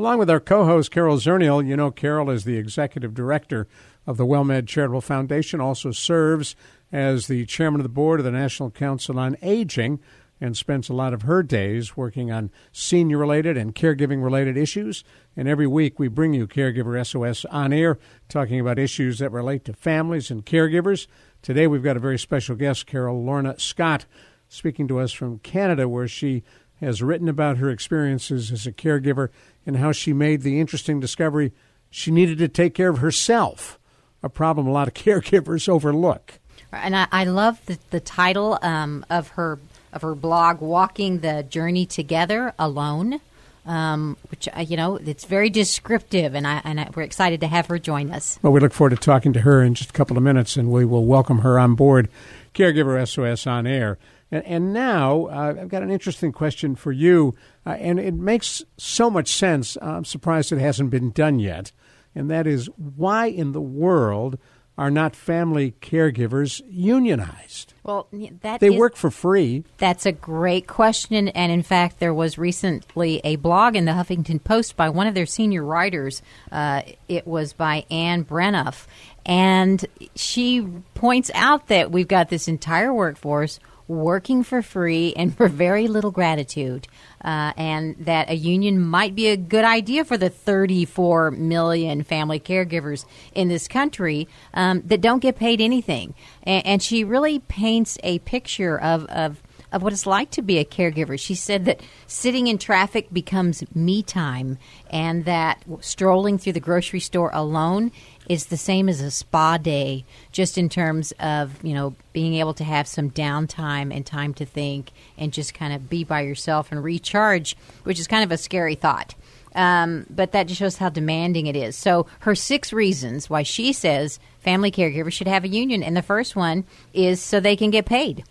[0.00, 1.66] along with our co-host Carol Zernial.
[1.66, 3.68] You know, Carol is the executive director
[4.06, 6.56] of the WellMed Charitable Foundation, also serves
[6.90, 10.00] as the chairman of the board of the National Council on Aging,
[10.40, 15.04] and spends a lot of her days working on senior-related and caregiving-related issues.
[15.36, 17.98] And every week we bring you Caregiver SOS on air,
[18.30, 21.08] talking about issues that relate to families and caregivers.
[21.42, 24.06] Today we've got a very special guest, Carol Lorna Scott
[24.48, 26.42] speaking to us from Canada, where she
[26.80, 29.28] has written about her experiences as a caregiver
[29.66, 31.52] and how she made the interesting discovery
[31.90, 33.78] she needed to take care of herself,
[34.22, 36.38] a problem a lot of caregivers overlook.
[36.72, 39.58] And I, I love the, the title um, of her
[39.92, 43.20] of her blog, "Walking the Journey Together Alone."
[43.66, 47.48] Um, which uh, you know it's very descriptive, and I and I, we're excited to
[47.48, 48.38] have her join us.
[48.40, 50.70] Well, we look forward to talking to her in just a couple of minutes, and
[50.70, 52.08] we will welcome her on board,
[52.54, 53.98] Caregiver SOS on air.
[54.30, 57.34] And, and now uh, I've got an interesting question for you,
[57.66, 59.76] uh, and it makes so much sense.
[59.80, 61.72] I'm surprised it hasn't been done yet,
[62.14, 64.38] and that is why in the world
[64.80, 67.74] are not family caregivers unionized?
[67.82, 68.08] Well,
[68.40, 69.62] that they is- work for free.
[69.76, 71.28] That's a great question.
[71.28, 75.12] And in fact, there was recently a blog in the Huffington Post by one of
[75.12, 76.22] their senior writers.
[76.50, 78.86] Uh, it was by Ann Brenoff.
[79.26, 79.84] And
[80.16, 85.88] she points out that we've got this entire workforce working for free and for very
[85.88, 86.86] little gratitude.
[87.22, 92.40] Uh, and that a union might be a good idea for the 34 million family
[92.40, 96.14] caregivers in this country um, that don't get paid anything.
[96.44, 99.42] And, and she really paints a picture of, of
[99.72, 101.18] of what it's like to be a caregiver.
[101.18, 104.58] She said that sitting in traffic becomes me time,
[104.90, 107.92] and that strolling through the grocery store alone
[108.28, 112.54] is the same as a spa day, just in terms of you know being able
[112.54, 116.70] to have some downtime and time to think and just kind of be by yourself
[116.70, 119.14] and recharge, which is kind of a scary thought.
[119.54, 121.74] Um, but that just shows how demanding it is.
[121.74, 126.02] So, her six reasons why she says family caregivers should have a union, and the
[126.02, 128.24] first one is so they can get paid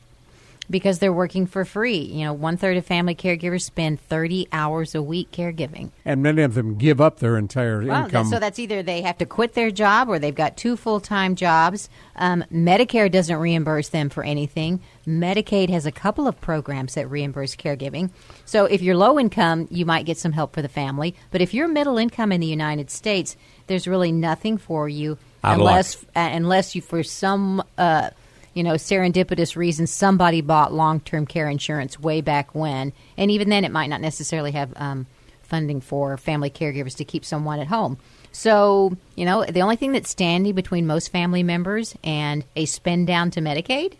[0.69, 1.97] because they're working for free.
[1.97, 5.89] You know, one third of family caregivers spend 30 hours a week caregiving.
[6.05, 8.27] And many of them give up their entire Well, income.
[8.27, 11.35] so that's either they have to quit their job or they've got two full time
[11.35, 11.89] jobs.
[12.15, 14.79] Um, Medicare doesn't reimburse them for anything.
[15.07, 18.11] Medicaid has a couple of programs that reimburse caregiving.
[18.45, 21.15] So if you're low income, you might get some help for the family.
[21.31, 23.35] But if you're middle income in the United States,
[23.67, 27.63] there's really nothing for you Out unless uh, unless you for some.
[27.77, 28.11] Uh,
[28.59, 32.91] you know, serendipitous reason, somebody bought long term care insurance way back when.
[33.15, 35.07] And even then, it might not necessarily have um,
[35.43, 37.97] funding for family caregivers to keep someone at home.
[38.33, 43.07] So, you know, the only thing that's standing between most family members and a spend
[43.07, 43.93] down to Medicaid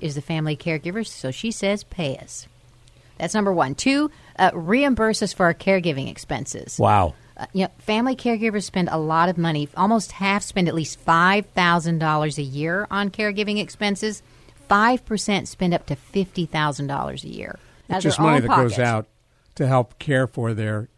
[0.00, 1.06] is the family caregivers.
[1.06, 2.48] So she says, pay us.
[3.16, 3.76] That's number one.
[3.76, 4.10] Two,
[4.40, 6.80] uh, reimburse us for our caregiving expenses.
[6.80, 7.14] wow.
[7.36, 9.68] Uh, you know, family caregivers spend a lot of money.
[9.76, 14.22] Almost half spend at least five thousand dollars a year on caregiving expenses.
[14.68, 17.58] Five percent spend up to fifty thousand dollars a year.
[17.88, 19.06] It's just money that goes out
[19.56, 20.88] to help care for their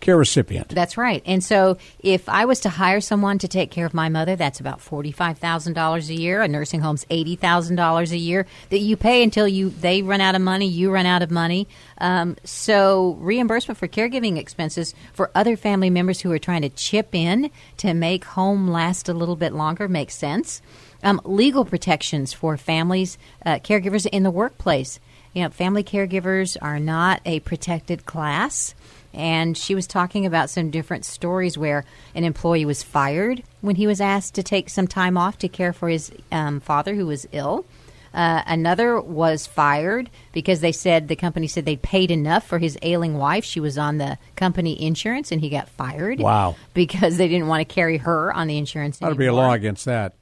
[0.00, 0.68] care recipient.
[0.68, 1.22] That's right.
[1.26, 4.60] And so, if I was to hire someone to take care of my mother, that's
[4.60, 6.42] about forty-five thousand dollars a year.
[6.42, 10.20] A nursing home's eighty thousand dollars a year that you pay until you they run
[10.20, 11.68] out of money, you run out of money.
[11.98, 17.14] Um, so, reimbursement for caregiving expenses for other family members who are trying to chip
[17.14, 20.62] in to make home last a little bit longer makes sense.
[21.02, 24.98] Um, legal protections for families, uh, caregivers in the workplace.
[25.32, 28.74] You know, family caregivers are not a protected class.
[29.18, 31.84] And she was talking about some different stories where
[32.14, 35.72] an employee was fired when he was asked to take some time off to care
[35.72, 37.66] for his um, father who was ill.
[38.14, 42.78] Uh, another was fired because they said the company said they paid enough for his
[42.80, 43.44] ailing wife.
[43.44, 46.20] She was on the company insurance, and he got fired.
[46.20, 46.54] Wow.
[46.72, 49.00] Because they didn't want to carry her on the insurance.
[49.00, 50.14] To be a law against that.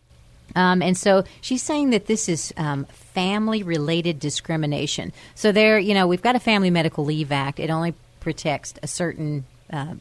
[0.54, 5.12] Um, and so she's saying that this is um, family related discrimination.
[5.34, 7.60] So there, you know, we've got a Family Medical Leave Act.
[7.60, 7.94] It only
[8.26, 9.94] protects a certain uh,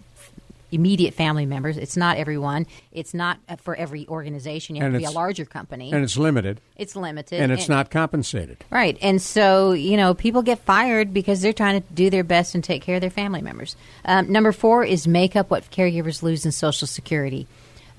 [0.71, 1.77] immediate family members.
[1.77, 2.65] It's not everyone.
[2.91, 4.75] It's not uh, for every organization.
[4.75, 5.93] You have And to be a larger company.
[5.93, 7.39] And it's limited, it's limited.
[7.39, 8.65] and it's not compensated.
[8.71, 8.97] Right.
[8.99, 12.63] And so, you know, people get fired because they're trying to do their best and
[12.63, 13.75] take care of their family members.
[14.03, 17.45] Um, number four is make up what caregivers lose in Social Security.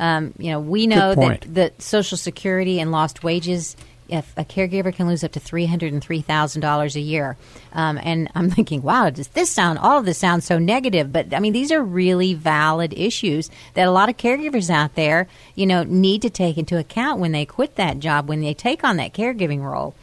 [0.00, 3.76] Um, you know, we know that, that Social Security and lost wages,
[4.08, 7.36] if a caregiver can lose up to $303,000 a year.
[7.72, 11.12] Um, and I'm thinking, wow, does this sound, all of this sounds so negative.
[11.12, 15.28] But I mean, these are really valid issues that a lot of caregivers out there,
[15.54, 18.84] you know, need to take into account when they quit that job, when they take
[18.84, 19.94] on that caregiving role.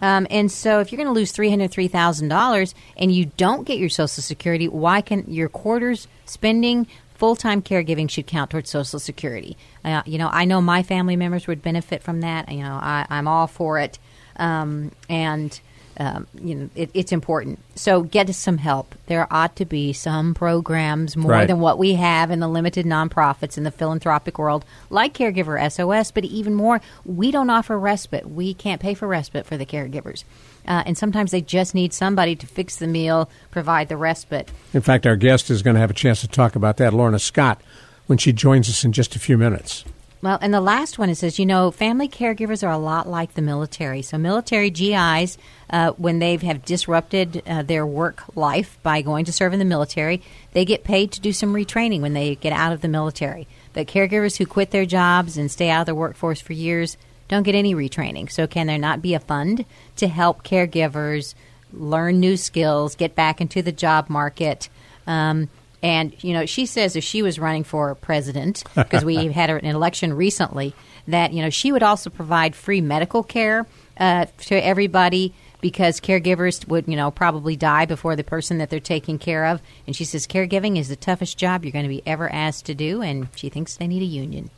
[0.00, 3.26] Um, and so, if you're going to lose three hundred three thousand dollars and you
[3.36, 6.86] don't get your Social Security, why can your quarters spending
[7.20, 9.56] full time caregiving should count towards Social Security?
[9.84, 12.50] Uh, you know, I know my family members would benefit from that.
[12.50, 13.98] You know, I, I'm all for it,
[14.36, 15.60] um, and
[15.98, 17.58] um, you know, it, it's important.
[17.74, 18.94] So get us some help.
[19.06, 21.46] There ought to be some programs more Right.
[21.46, 26.10] than what we have in the limited nonprofits in the philanthropic world, like Caregiver SOS,
[26.10, 28.30] but even more, we don't offer respite.
[28.30, 30.24] We can't pay for respite for the caregivers.
[30.66, 34.50] Uh, and sometimes they just need somebody to fix the meal, provide the respite.
[34.72, 37.18] In fact, our guest is going to have a chance to talk about that, Lorna
[37.18, 37.60] Scott,
[38.06, 39.84] when she joins us in just a few minutes.
[40.22, 43.32] Well, and the last one it says, you know, family caregivers are a lot like
[43.32, 44.02] the military.
[44.02, 45.38] So, military GIs,
[45.70, 49.64] uh, when they have disrupted uh, their work life by going to serve in the
[49.64, 50.20] military,
[50.52, 53.48] they get paid to do some retraining when they get out of the military.
[53.72, 56.98] But caregivers who quit their jobs and stay out of the workforce for years
[57.30, 58.30] don't get any retraining.
[58.30, 59.64] So, can there not be a fund
[59.96, 61.34] to help caregivers
[61.72, 64.68] learn new skills, get back into the job market?
[65.06, 65.48] Um,
[65.82, 69.64] and you know, she says if she was running for president, because we had an
[69.64, 70.74] election recently,
[71.06, 73.64] that you know she would also provide free medical care
[73.96, 78.80] uh, to everybody because caregivers would you know probably die before the person that they're
[78.80, 79.62] taking care of.
[79.86, 82.74] And she says caregiving is the toughest job you're going to be ever asked to
[82.74, 84.50] do, and she thinks they need a union.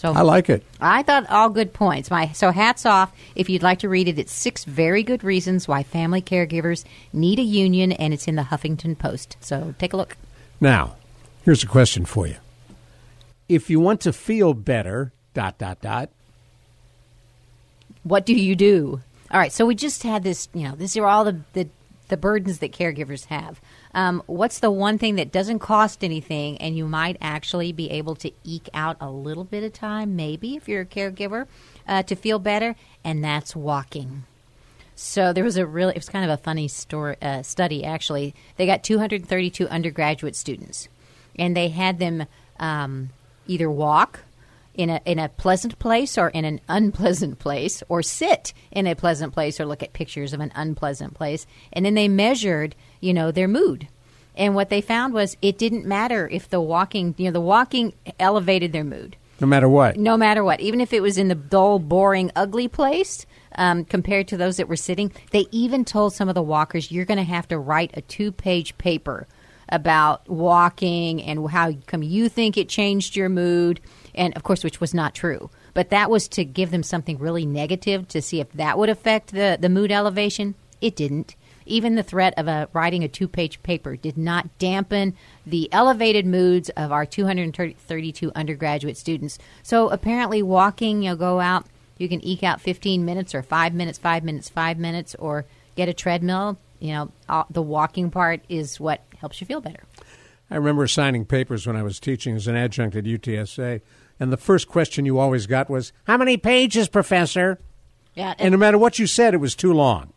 [0.00, 0.64] So I like it.
[0.80, 2.10] I thought all good points.
[2.10, 3.12] My so hats off.
[3.34, 7.38] If you'd like to read it, it's six very good reasons why family caregivers need
[7.38, 9.36] a union, and it's in the Huffington Post.
[9.42, 10.16] So take a look.
[10.58, 10.96] Now,
[11.42, 12.36] here's a question for you.
[13.46, 16.08] If you want to feel better, dot, dot, dot,
[18.02, 19.02] What do you do?
[19.30, 19.52] All right.
[19.52, 20.48] So we just had this.
[20.54, 21.68] You know, these are all the the,
[22.08, 23.60] the burdens that caregivers have.
[23.92, 28.14] Um, what's the one thing that doesn't cost anything, and you might actually be able
[28.16, 31.46] to eke out a little bit of time, maybe if you're a caregiver,
[31.88, 34.24] uh, to feel better, and that's walking.
[34.94, 38.34] So there was a really, it was kind of a funny story, uh, study actually.
[38.56, 40.88] They got 232 undergraduate students,
[41.36, 42.26] and they had them
[42.60, 43.10] um,
[43.46, 44.20] either walk
[44.74, 48.94] in a in a pleasant place or in an unpleasant place, or sit in a
[48.94, 53.12] pleasant place or look at pictures of an unpleasant place, and then they measured, you
[53.12, 53.88] know, their mood.
[54.36, 57.92] And what they found was it didn't matter if the walking, you know, the walking
[58.18, 59.96] elevated their mood no matter what.
[59.96, 63.26] no matter what, even if it was in the dull, boring, ugly place
[63.56, 67.04] um, compared to those that were sitting, they even told some of the walkers, you're
[67.04, 69.26] going to have to write a two page paper
[69.70, 73.80] about walking and how come you think it changed your mood.
[74.20, 75.48] And of course, which was not true.
[75.72, 79.32] But that was to give them something really negative to see if that would affect
[79.32, 80.56] the, the mood elevation.
[80.82, 81.36] It didn't.
[81.64, 86.26] Even the threat of a, writing a two page paper did not dampen the elevated
[86.26, 89.38] moods of our 232 undergraduate students.
[89.62, 91.64] So apparently, walking, you know, go out,
[91.96, 95.46] you can eke out 15 minutes or five minutes, five minutes, five minutes, or
[95.76, 96.58] get a treadmill.
[96.78, 99.84] You know, uh, the walking part is what helps you feel better.
[100.50, 103.80] I remember signing papers when I was teaching as an adjunct at UTSA,
[104.20, 107.58] and the first question you always got was, How many pages, Professor?
[108.14, 110.12] Yeah, And no matter what you said, it was too long.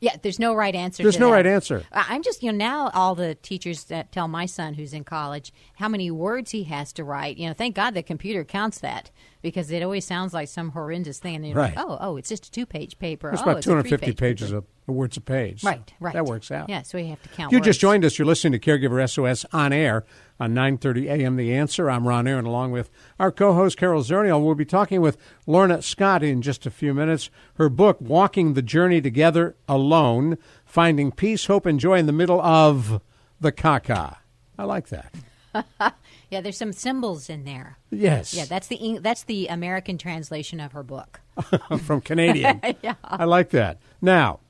[0.00, 1.02] Yeah, there's no right answer.
[1.02, 1.32] There's no that.
[1.32, 1.82] right answer.
[1.90, 5.52] I'm just, you know, now all the teachers that tell my son who's in college
[5.74, 7.36] how many words he has to write.
[7.36, 9.10] You know, thank God the computer counts that
[9.42, 11.34] because it always sounds like some horrendous thing.
[11.36, 11.74] And you're Right.
[11.74, 13.30] like, oh, oh, it's just a two page paper.
[13.30, 15.64] It's oh, about it's 250 three-page pages of of words a page.
[15.64, 16.14] Right, right.
[16.14, 16.68] That works out.
[16.70, 17.50] Yeah, so you have to count.
[17.52, 17.66] You words.
[17.66, 18.18] just joined us.
[18.18, 20.04] You're listening to Caregiver SOS on air
[20.40, 21.36] on 9:30 a.m.
[21.36, 21.90] The Answer.
[21.90, 24.44] I'm Ron Aaron, along with our co-host Carol Zernial.
[24.44, 25.16] We'll be talking with
[25.46, 27.30] Lorna Scott in just a few minutes.
[27.54, 32.40] Her book, "Walking the Journey Together Alone: Finding Peace, Hope, and Joy in the Middle
[32.40, 33.00] of
[33.40, 34.16] the Caca."
[34.58, 35.14] I like that.
[36.30, 37.78] Yeah, there's some symbols in there.
[37.90, 38.34] Yes.
[38.34, 41.20] Yeah, that's the that's the American translation of her book.
[41.84, 42.60] from Canadian.
[42.82, 42.94] Yeah.
[43.02, 43.78] I like that.
[44.02, 44.40] Now,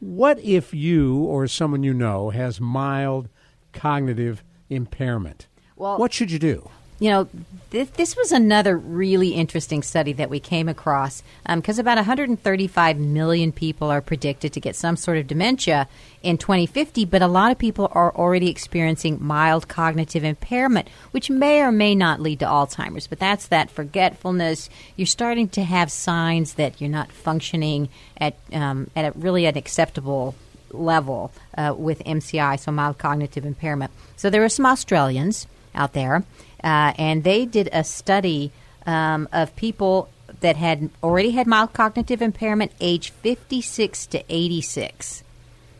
[0.00, 3.28] what if you or someone you know has mild
[3.72, 5.46] cognitive impairment?
[5.76, 6.70] Well- what should you do?
[6.98, 7.28] You know,
[7.70, 13.52] this, this was another really interesting study that we came across because about 135 million
[13.52, 15.88] people are predicted to get some sort of dementia
[16.22, 21.60] in 2050, but a lot of people are already experiencing mild cognitive impairment, which may
[21.60, 23.06] or may not lead to Alzheimer's.
[23.06, 24.70] But that's that forgetfulness.
[24.96, 29.58] You're starting to have signs that you're not functioning at um, at a really an
[29.58, 30.34] acceptable
[30.70, 33.90] level uh, with MCI, so mild cognitive impairment.
[34.16, 36.24] So there are some Australians out there,
[36.64, 38.52] uh, and they did a study
[38.86, 40.08] um, of people
[40.40, 45.22] that had already had mild cognitive impairment, age 56 to 86.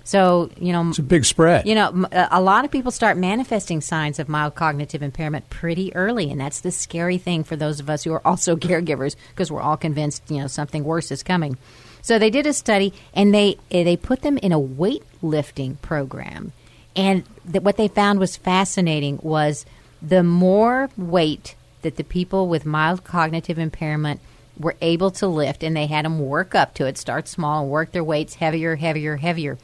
[0.04, 1.66] So you know, It's a big spread.
[1.66, 6.30] you know, a lot of people start manifesting signs of mild cognitive impairment pretty early,
[6.30, 9.60] and that's the scary thing for those of us who are also caregivers because we're
[9.60, 11.58] all convinced, you know, something worse is coming.
[12.06, 16.52] So they did a study, and they eh, they put them in a weightlifting program,
[16.94, 19.66] and th- what they found was fascinating was
[20.00, 24.20] the more weight that the people with mild cognitive impairment
[24.56, 27.72] were able to lift, and they had them work up to it, start small and
[27.72, 29.58] work their weights heavier, heavier, heavier.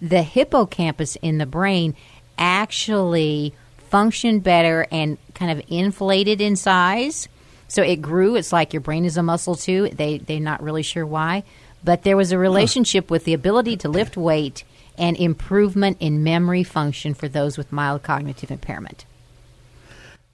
[0.00, 1.96] The hippocampus in the brain
[2.38, 3.54] actually
[3.90, 7.26] functioned better and kind of inflated in size.
[7.66, 8.36] So it grew.
[8.36, 9.88] It's like your brain is a muscle too.
[9.92, 11.42] They they're not really sure why,
[11.84, 14.64] but there was a relationship with the ability to lift weight
[14.96, 19.04] and improvement in memory function for those with mild cognitive impairment.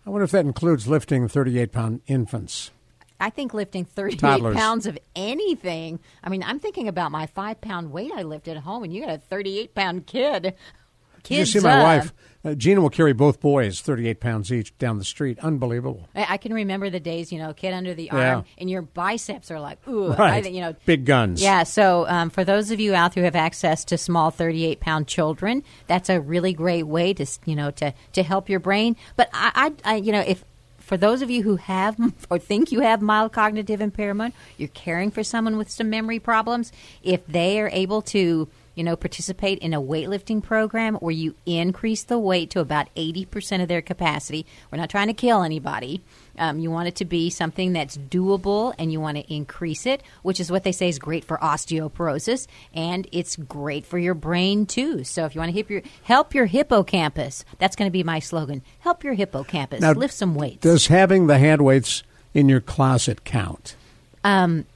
[0.06, 2.70] I wonder if that includes lifting 38 pound infants.
[3.20, 4.56] I think lifting 38 Toddlers.
[4.56, 5.98] pounds of anything.
[6.22, 9.02] I mean, I'm thinking about my five pound weight I lifted at home, and you
[9.02, 10.54] got a 38 pound kid.
[11.24, 12.12] Did you see my wife?
[12.46, 15.38] Uh, Gina will carry both boys, 38 pounds each, down the street.
[15.38, 16.06] Unbelievable.
[16.14, 18.34] I I can remember the days, you know, kid under the Yeah.
[18.34, 20.44] arm, and your biceps are like, ooh, Right.
[20.44, 21.40] I, you know, Big guns.
[21.42, 24.78] Yeah, so um, for those of you out there who have access to small 38
[24.80, 28.94] pound children, that's a really great way to you know to to help your brain.
[29.16, 30.44] But I, I, I you know if
[30.78, 31.96] for those of you who have
[32.30, 36.72] or think you have mild cognitive impairment, you're caring for someone with some memory problems,
[37.02, 42.04] if they are able to you know, participate in a weightlifting program where you increase
[42.04, 44.46] the weight to about 80% of their capacity.
[44.70, 46.02] We're not trying to kill anybody.
[46.38, 50.02] Um, you want it to be something that's doable and you want to increase it,
[50.22, 54.66] which is what they say is great for osteoporosis and it's great for your brain
[54.66, 55.04] too.
[55.04, 58.18] So if you want to help your, help your hippocampus, that's going to be my
[58.18, 58.62] slogan.
[58.80, 59.80] Help your hippocampus.
[59.80, 60.60] Now, Lift some weights.
[60.60, 62.02] Does having the hand weights
[62.34, 63.76] in your closet count?
[64.24, 64.66] Um,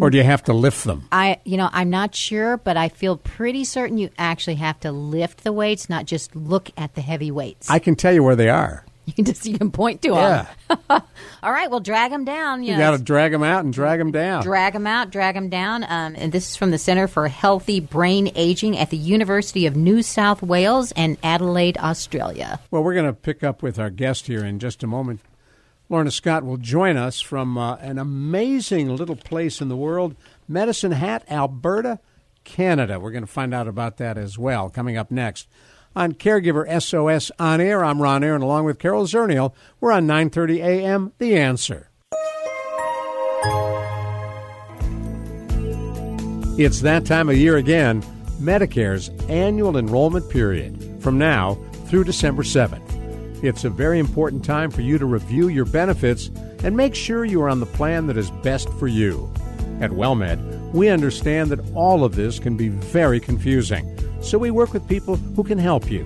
[0.00, 1.08] Or do you have to lift them?
[1.12, 4.92] I, you know, I'm not sure, but I feel pretty certain you actually have to
[4.92, 7.68] lift the weights, not just look at the heavy weights.
[7.68, 8.86] I can tell you where they are.
[9.06, 10.46] you can just you can point to them.
[10.70, 11.00] Yeah.
[11.42, 12.62] All right, well, drag them down.
[12.62, 14.44] You know, got to drag them out and drag them down.
[14.44, 15.82] drag them out, drag them down.
[15.82, 19.74] Um, and this is from the Center for Healthy Brain Aging at the University of
[19.74, 22.60] New South Wales and Adelaide, Australia.
[22.70, 25.20] Well, we're going to pick up with our guest here in just a moment.
[25.92, 30.16] Lorna Scott will join us from uh, an amazing little place in the world,
[30.48, 32.00] Medicine Hat, Alberta,
[32.44, 32.98] Canada.
[32.98, 35.48] We're going to find out about that as well coming up next.
[35.94, 39.52] On Caregiver SOS On Air, I'm Ron Aaron along with Carol Zernial.
[39.82, 41.12] We're on 9.30 a.m.
[41.18, 41.90] The Answer.
[46.58, 48.02] It's that time of year again,
[48.40, 51.58] Medicare's annual enrollment period, from now
[51.88, 52.81] through December 7th.
[53.42, 56.30] It's a very important time for you to review your benefits
[56.62, 59.28] and make sure you are on the plan that is best for you.
[59.80, 64.72] At WellMed, we understand that all of this can be very confusing, so we work
[64.72, 66.04] with people who can help you.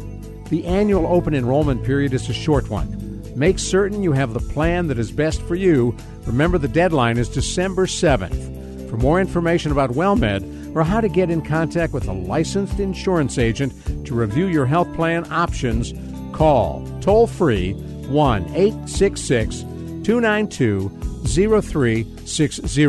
[0.48, 3.22] The annual open enrollment period is a short one.
[3.36, 5.94] Make certain you have the plan that is best for you.
[6.24, 8.88] Remember, the deadline is December 7th.
[8.88, 13.36] For more information about WellMed or how to get in contact with a licensed insurance
[13.36, 13.74] agent
[14.06, 15.92] to review your health plan options,
[16.36, 19.62] call toll free 1 866
[20.04, 20.90] 292
[21.26, 22.86] 0360.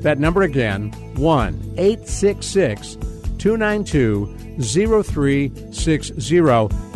[0.00, 2.96] That number again 1 866
[3.38, 6.36] 292 0360.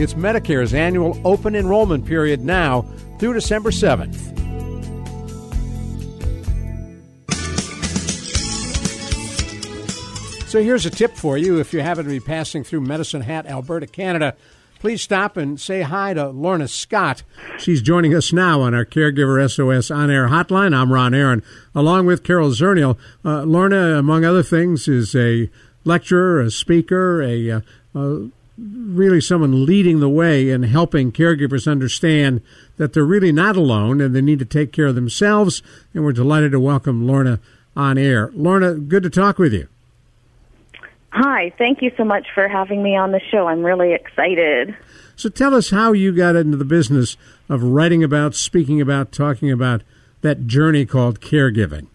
[0.02, 2.82] It's Medicare's annual open enrollment period now
[3.18, 4.32] through December 7th.
[10.48, 13.46] So here's a tip for you if you happen to be passing through Medicine Hat,
[13.46, 14.36] Alberta, Canada.
[14.84, 17.22] Please stop and say hi to Lorna Scott.
[17.56, 20.76] She's joining us now on our Caregiver SOS on air hotline.
[20.76, 21.42] I'm Ron Aaron,
[21.74, 22.98] along with Carol Zernial.
[23.24, 25.48] Uh, Lorna, among other things, is a
[25.84, 27.60] lecturer, a speaker, a, uh,
[27.94, 32.42] a really someone leading the way and helping caregivers understand
[32.76, 35.62] that they're really not alone and they need to take care of themselves.
[35.94, 37.40] And we're delighted to welcome Lorna
[37.74, 38.30] on air.
[38.34, 39.66] Lorna, good to talk with you.
[41.16, 43.46] Hi, thank you so much for having me on the show.
[43.46, 44.76] I'm really excited.
[45.14, 47.16] So tell us how you got into the business
[47.48, 49.82] of writing about, speaking about, talking about
[50.22, 51.86] that journey called caregiving.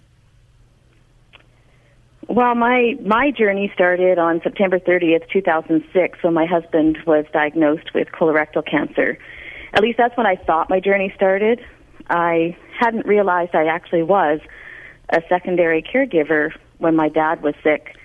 [2.29, 8.07] Well, my my journey started on September 30th, 2006, when my husband was diagnosed with
[8.13, 9.17] colorectal cancer.
[9.73, 11.59] At least that's when I thought my journey started.
[12.09, 14.39] I hadn't realized I actually was
[15.09, 17.97] a secondary caregiver when my dad was sick.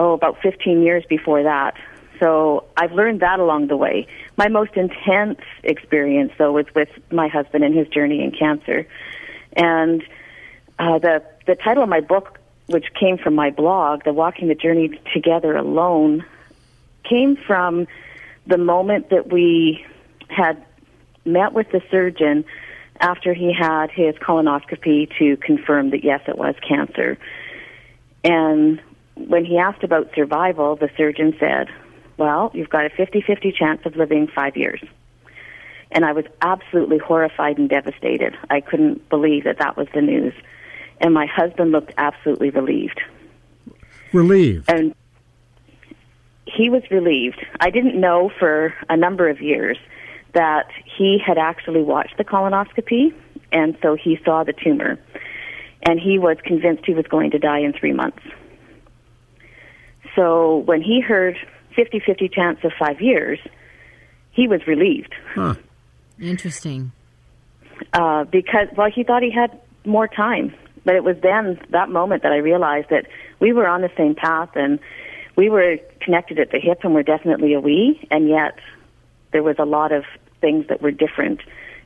[0.00, 1.74] Oh, about 15 years before that.
[2.20, 4.06] So I've learned that along the way.
[4.38, 8.86] My most intense experience, though, was with my husband and his journey in cancer.
[9.52, 10.02] And
[10.78, 14.54] uh, the the title of my book, which came from my blog, "The Walking the
[14.54, 16.24] Journey Together Alone,"
[17.04, 17.86] came from
[18.46, 19.84] the moment that we
[20.28, 20.64] had
[21.26, 22.46] met with the surgeon
[23.00, 27.18] after he had his colonoscopy to confirm that yes, it was cancer.
[28.24, 28.80] And
[29.28, 31.68] when he asked about survival, the surgeon said,
[32.16, 34.82] Well, you've got a 50 50 chance of living five years.
[35.92, 38.36] And I was absolutely horrified and devastated.
[38.48, 40.34] I couldn't believe that that was the news.
[41.00, 43.00] And my husband looked absolutely relieved.
[44.12, 44.70] Relieved?
[44.70, 44.94] And
[46.46, 47.44] he was relieved.
[47.60, 49.78] I didn't know for a number of years
[50.34, 53.12] that he had actually watched the colonoscopy,
[53.52, 54.98] and so he saw the tumor.
[55.82, 58.22] And he was convinced he was going to die in three months.
[60.16, 61.36] So when he heard
[61.76, 63.38] 50 50 chance of five years,
[64.32, 65.14] he was relieved.
[65.34, 65.54] Huh.
[66.20, 66.92] Interesting.
[67.92, 70.54] Uh, because, well, he thought he had more time.
[70.84, 73.06] But it was then, that moment, that I realized that
[73.38, 74.78] we were on the same path and
[75.36, 78.58] we were connected at the hip and we're definitely a we, and yet
[79.32, 80.04] there was a lot of
[80.40, 81.40] things that were different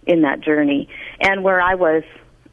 [0.06, 0.88] in that journey.
[1.20, 2.02] And where I was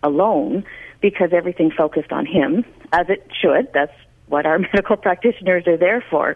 [0.04, 0.64] alone
[1.02, 3.70] because everything focused on him, as it should.
[3.74, 3.94] That's
[4.32, 6.36] what our medical practitioners are there for.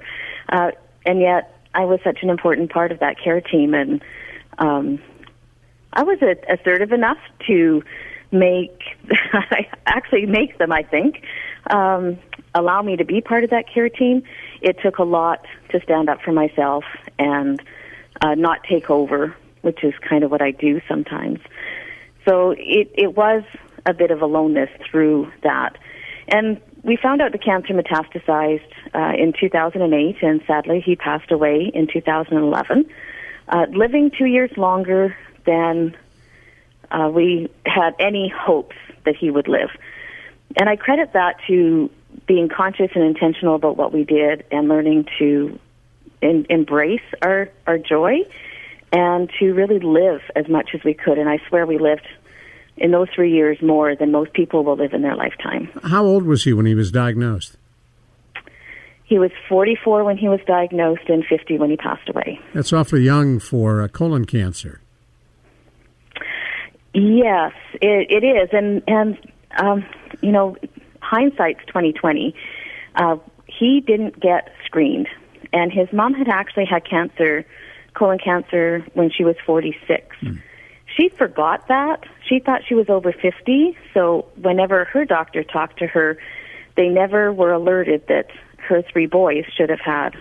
[0.49, 0.71] Uh,
[1.05, 4.01] and yet, I was such an important part of that care team, and
[4.57, 4.99] um,
[5.93, 7.83] I was assertive enough to
[8.31, 8.81] make,
[9.85, 11.24] actually make them, I think,
[11.70, 12.17] um,
[12.53, 14.24] allow me to be part of that care team.
[14.61, 16.85] It took a lot to stand up for myself
[17.20, 17.61] and
[18.22, 21.39] uh, not take over, which is kind of what I do sometimes.
[22.27, 23.43] So it, it was
[23.85, 25.77] a bit of aloneness through that.
[26.27, 31.71] And we found out the cancer metastasized uh, in 2008, and sadly, he passed away
[31.74, 32.85] in 2011,
[33.50, 35.17] uh, living two years longer
[35.48, 35.98] than
[36.91, 39.69] uh, we had any hopes that he would live.
[40.57, 41.89] And I credit that to
[42.27, 45.59] being conscious and intentional about what we did and learning to
[46.21, 48.19] in, embrace our, our joy
[48.91, 51.17] and to really live as much as we could.
[51.17, 52.07] And I swear we lived
[52.77, 55.70] in those three years more than most people will live in their lifetime.
[55.83, 57.57] How old was he when he was diagnosed?
[59.05, 62.40] He was 44 when he was diagnosed and 50 when he passed away.
[62.53, 64.81] That's awfully young for uh, colon cancer.
[66.94, 69.18] Yes, it, it is, and and
[69.57, 69.85] um,
[70.22, 70.55] you know,
[71.01, 72.33] hindsight's 2020.
[72.96, 75.09] Uh, he didn't get screened,
[75.51, 77.46] and his mom had actually had cancer,
[77.94, 80.16] colon cancer, when she was 46.
[80.22, 80.42] Mm.
[80.96, 82.05] She forgot that.
[82.27, 86.18] She thought she was over 50, so whenever her doctor talked to her,
[86.75, 90.16] they never were alerted that her three boys should have had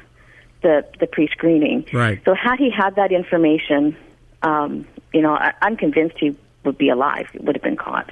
[0.62, 1.86] the the pre-screening.
[1.92, 2.20] Right.
[2.24, 3.96] So had he had that information,
[4.42, 7.28] um, you know, I, I'm convinced he would be alive.
[7.34, 8.10] It would have been caught.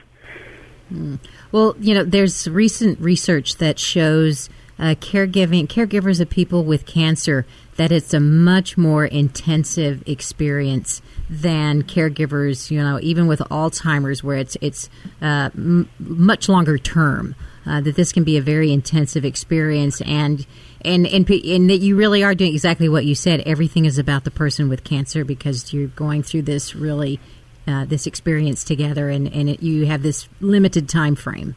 [0.93, 1.19] Mm.
[1.51, 7.47] Well, you know, there's recent research that shows uh, caregiving caregivers of people with cancer
[7.77, 12.71] that it's a much more intensive experience than caregivers.
[12.71, 14.89] You know, even with Alzheimer's, where it's it's
[15.21, 17.35] uh, m- much longer term.
[17.65, 20.47] Uh, that this can be a very intensive experience, and
[20.81, 23.41] and and and that you really are doing exactly what you said.
[23.47, 27.21] Everything is about the person with cancer because you're going through this really
[27.69, 31.55] uh, this experience together, and and it, you have this limited time frame.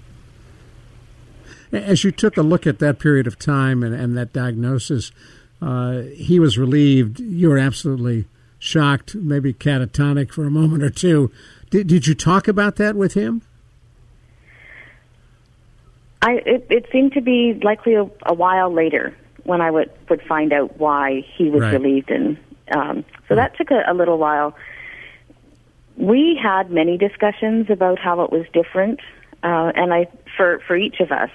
[1.72, 5.12] As you took a look at that period of time and, and that diagnosis,
[5.66, 7.20] uh, he was relieved.
[7.20, 8.26] You were absolutely
[8.60, 11.32] shocked, maybe catatonic for a moment or two.
[11.72, 13.42] Did, did you talk about that with him?
[16.22, 20.22] I it, it seemed to be likely a, a while later when I would would
[20.24, 21.74] find out why he was Right.
[21.74, 22.38] relieved, and
[22.72, 24.56] um, so that took a, a little while.
[25.98, 29.00] We had many discussions about how it was different,
[29.44, 31.30] uh, and I for for each of us,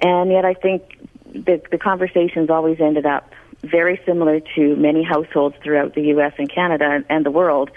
[0.00, 0.82] and yet I think
[1.32, 3.32] the the conversations always ended up
[3.70, 6.32] very similar to many households throughout the U.S.
[6.38, 7.70] and Canada and the world,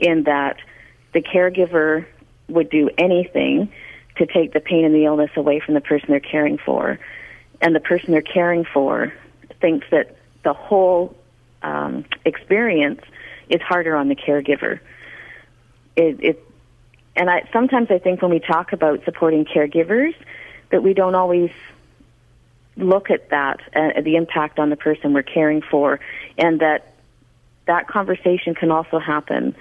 [0.00, 0.58] in that
[1.12, 2.06] the caregiver
[2.48, 3.72] would do anything
[4.16, 6.98] to take the pain and the illness away from the person they're caring for,
[7.60, 9.12] and the person they're caring for
[9.60, 11.16] thinks that the whole
[11.62, 13.00] um, experience
[13.48, 14.80] is harder on the caregiver.
[15.96, 16.44] It, it
[17.14, 20.14] and I sometimes I think when we talk about supporting caregivers
[20.70, 21.50] that we don't always
[22.76, 25.98] look at that uh, the impact on the person we're caring for
[26.36, 26.92] and that
[27.66, 29.54] that conversation can also happen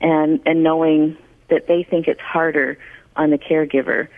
[0.00, 1.16] and and knowing
[1.48, 2.78] that they think it's harder
[3.16, 4.08] on the caregiver.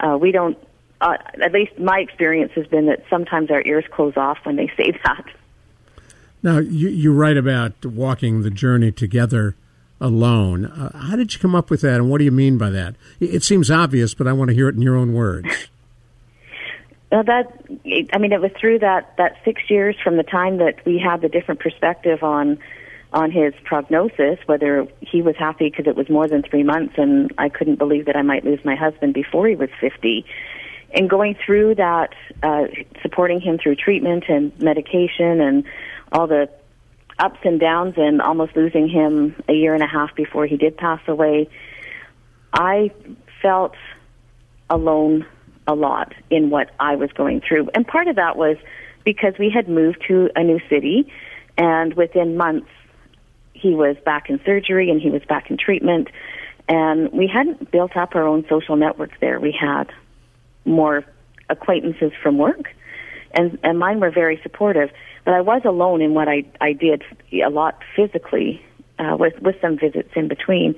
[0.00, 0.56] Uh, we don't
[1.00, 4.68] uh, at least my experience has been that sometimes our ears close off when they
[4.76, 5.24] say that.
[6.42, 9.56] Now you, you write about walking the journey together
[10.00, 10.66] alone.
[10.66, 12.94] Uh, how did you come up with that and what do you mean by that?
[13.18, 15.68] It seems obvious but i want to hear it in your own words
[17.16, 17.50] uh, that
[18.12, 21.22] I mean, it was through that that six years from the time that we had
[21.22, 22.58] the different perspective on
[23.12, 27.32] on his prognosis, whether he was happy because it was more than three months, and
[27.38, 30.26] I couldn't believe that I might lose my husband before he was fifty.
[30.92, 32.66] And going through that, uh,
[33.02, 35.64] supporting him through treatment and medication, and
[36.12, 36.50] all the
[37.18, 40.76] ups and downs, and almost losing him a year and a half before he did
[40.76, 41.48] pass away,
[42.52, 42.90] I
[43.40, 43.74] felt
[44.68, 45.24] alone
[45.66, 47.70] a lot in what I was going through.
[47.74, 48.56] And part of that was
[49.04, 51.12] because we had moved to a new city,
[51.56, 52.68] and within months,
[53.52, 56.08] he was back in surgery and he was back in treatment.
[56.68, 59.40] And we hadn't built up our own social network there.
[59.40, 59.90] We had
[60.64, 61.04] more
[61.48, 62.74] acquaintances from work,
[63.32, 64.90] and, and mine were very supportive.
[65.24, 67.02] But I was alone in what I, I did
[67.32, 68.62] a lot physically,
[68.98, 70.74] uh, with, with some visits in between.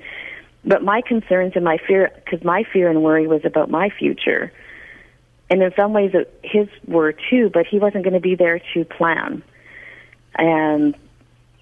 [0.63, 4.51] But my concerns and my fear, because my fear and worry was about my future
[5.49, 8.61] and in some ways it, his were too, but he wasn't going to be there
[8.73, 9.43] to plan.
[10.35, 10.95] And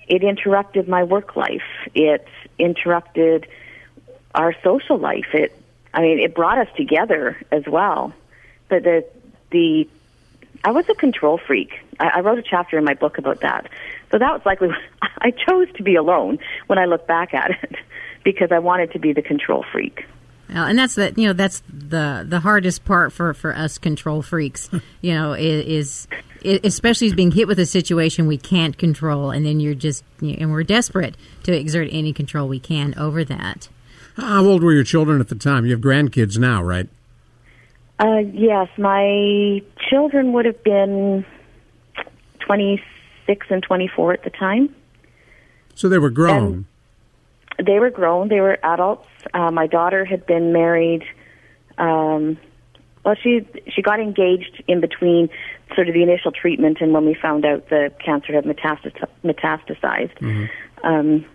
[0.08, 1.64] it interrupted my work life.
[1.94, 2.28] It
[2.60, 3.48] interrupted
[4.36, 5.28] our social life.
[5.34, 5.58] It,
[5.94, 8.14] I mean, it brought us together as well.
[8.70, 9.06] But the,
[9.52, 9.88] the,
[10.64, 11.80] I was a control freak.
[12.00, 13.70] I, I wrote a chapter in my book about that.
[14.12, 14.70] So that was likely,
[15.02, 17.76] I chose to be alone when I look back at it
[18.24, 20.06] because I wanted to be the control freak.
[20.50, 24.22] Well, and that's the you know that's the the hardest part for for us control
[24.22, 24.70] freaks.
[25.02, 26.08] you know, is,
[26.44, 30.32] is especially being hit with a situation we can't control, and then you're just you
[30.32, 33.68] know, and we're desperate to exert any control we can over that.
[34.16, 35.66] How old were your children at the time?
[35.66, 36.90] You have grandkids now, right?
[38.00, 41.26] Uh, yes, my children would have been
[42.40, 42.82] twenty
[43.26, 44.74] six and twenty four at the time.
[45.76, 46.66] So they were grown.
[47.58, 48.30] And they were grown.
[48.30, 49.07] They were adults.
[49.34, 51.04] Uh, my daughter had been married.
[51.78, 52.38] Um,
[53.04, 55.30] well, she she got engaged in between
[55.76, 60.18] sort of the initial treatment and when we found out the cancer had metastas- metastasized.
[60.20, 60.46] Mm-hmm.
[60.86, 61.26] Um,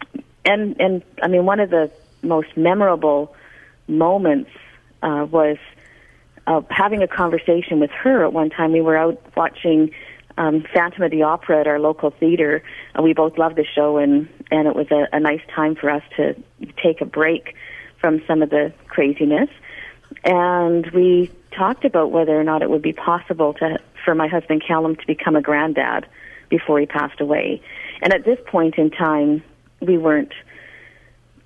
[0.44, 1.90] and and I mean, one of the
[2.22, 3.34] most memorable
[3.88, 4.50] moments
[5.02, 5.56] uh, was
[6.46, 8.24] uh, having a conversation with her.
[8.24, 9.92] At one time, we were out watching
[10.38, 12.62] um, Phantom of the Opera at our local theater.
[12.98, 15.90] Uh, we both loved the show, and and it was a, a nice time for
[15.90, 16.34] us to
[16.82, 17.54] take a break
[18.02, 19.48] from some of the craziness.
[20.24, 24.62] And we talked about whether or not it would be possible to for my husband
[24.66, 26.06] Callum to become a granddad
[26.50, 27.62] before he passed away.
[28.02, 29.42] And at this point in time,
[29.80, 30.34] we weren't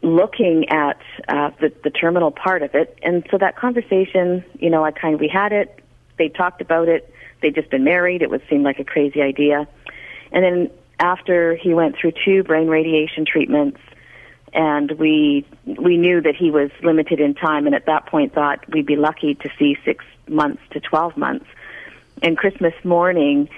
[0.02, 2.98] looking at uh, the, the terminal part of it.
[3.02, 5.80] And so that conversation, you know, I kind of we had it.
[6.18, 8.22] They talked about it they'd just been married.
[8.22, 9.68] It would seem like a crazy idea.
[10.32, 13.80] And then after he went through two brain radiation treatments,
[14.56, 18.64] and we we knew that he was limited in time, and at that point thought
[18.72, 21.44] we'd be lucky to see six months to twelve months.
[22.22, 23.50] And Christmas morning,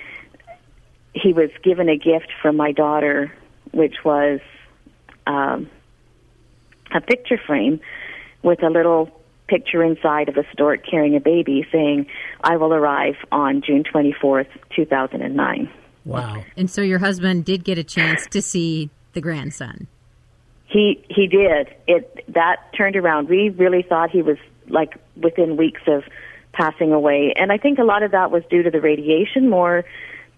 [1.14, 3.32] he was given a gift from my daughter,
[3.70, 4.40] which was
[5.28, 5.70] um,
[6.92, 7.80] a picture frame
[8.42, 9.08] with a little
[9.46, 12.06] picture inside of a stork carrying a baby saying,
[12.42, 15.70] I will arrive on June 24th, 2009.
[16.04, 16.44] Wow.
[16.56, 19.86] And so your husband did get a chance to see the grandson.
[20.68, 21.74] He he did.
[21.86, 23.28] It that turned around.
[23.28, 24.36] We really thought he was
[24.68, 26.04] like within weeks of
[26.52, 29.84] passing away, and I think a lot of that was due to the radiation more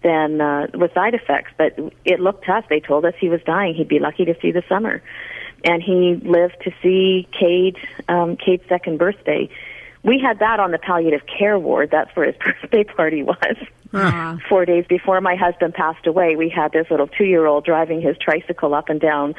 [0.03, 1.51] than uh, with side effects.
[1.57, 2.65] But it looked tough.
[2.69, 3.75] They told us he was dying.
[3.75, 5.03] He'd be lucky to see the summer,
[5.65, 9.49] and he lived to see Cade, um, Cade's second birthday.
[10.03, 11.91] We had that on the palliative care ward.
[11.91, 13.57] That's where his birthday party was.
[13.93, 14.37] Uh-huh.
[14.49, 18.73] Four days before my husband passed away, we had this little two-year-old driving his tricycle
[18.73, 19.35] up and down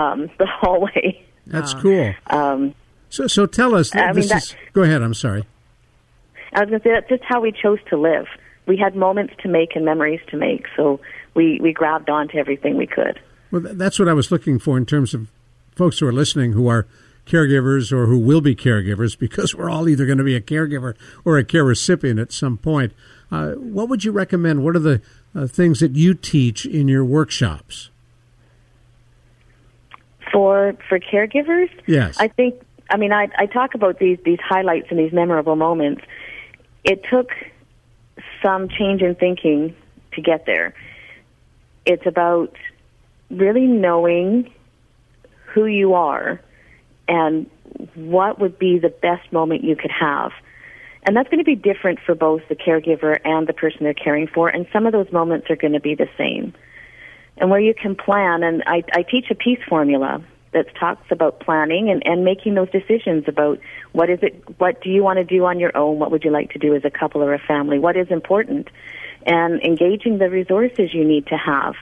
[0.00, 1.24] um, the hallway.
[1.46, 2.14] That's cool.
[2.28, 2.74] Um,
[3.10, 3.94] so, so tell us.
[3.94, 5.02] I mean, that, is, go ahead.
[5.02, 5.44] I'm sorry.
[6.52, 8.26] I was going to say that's just how we chose to live.
[8.66, 10.66] We had moments to make and memories to make.
[10.76, 11.00] So
[11.34, 13.20] we we grabbed onto everything we could.
[13.50, 15.28] Well, that's what I was looking for in terms of
[15.74, 16.86] folks who are listening who are
[17.26, 20.94] caregivers or who will be caregivers, because we're all either going to be a caregiver
[21.24, 22.92] or a care recipient at some point.
[23.30, 24.64] Uh, what would you recommend?
[24.64, 25.00] What are the
[25.34, 27.90] uh, things that you teach in your workshops?
[30.32, 32.60] For for caregivers, yes, I think.
[32.88, 36.02] I mean, I, I talk about these these highlights and these memorable moments.
[36.84, 37.30] It took
[38.42, 39.74] some change in thinking
[40.14, 40.74] to get there.
[41.84, 42.56] It's about
[43.30, 44.52] really knowing
[45.46, 46.40] who you are
[47.08, 47.50] and
[47.94, 50.32] what would be the best moment you could have.
[51.04, 54.28] And that's going to be different for both the caregiver and the person they're caring
[54.28, 56.54] for, and some of those moments are going to be the same.
[57.42, 61.40] And where you can plan, and I, I teach a peace formula that talks about
[61.40, 63.58] planning and, and making those decisions about
[63.90, 66.30] what is it, what do you want to do on your own, what would you
[66.30, 68.68] like to do as a couple or a family, what is important,
[69.26, 71.74] and engaging the resources you need to have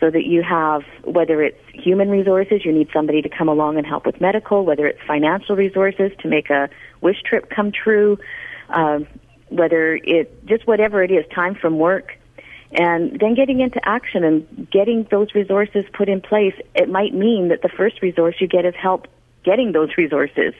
[0.00, 3.86] so that you have whether it's human resources, you need somebody to come along and
[3.86, 6.68] help with medical, whether it's financial resources to make a
[7.02, 8.18] wish trip come true,
[8.70, 8.98] uh,
[9.48, 12.18] whether it just whatever it is, time from work,
[12.72, 16.54] and then getting into action and getting those resources put in place.
[16.74, 19.06] It might mean that the first resource you get is help
[19.44, 20.54] getting those resources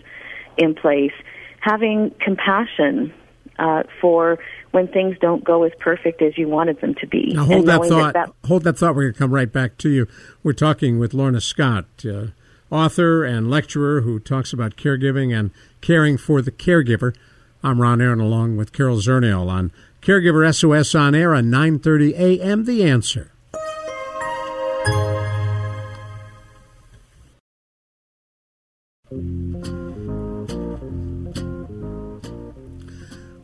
[0.57, 1.13] in place,
[1.61, 3.13] having compassion
[3.59, 4.39] uh, for
[4.71, 7.33] when things don't go as perfect as you wanted them to be.
[7.35, 8.13] Now hold that thought.
[8.15, 8.95] That that, hold that thought.
[8.95, 10.07] We're going to come right back to you.
[10.43, 12.29] We're talking with Lorna Scott, uh,
[12.71, 17.15] author and lecturer who talks about caregiving and caring for the caregiver.
[17.63, 22.65] I'm Ron Aaron, along with Carol Zernial on Caregiver SOS on air on 9:30 a.m.
[22.65, 23.33] The Answer.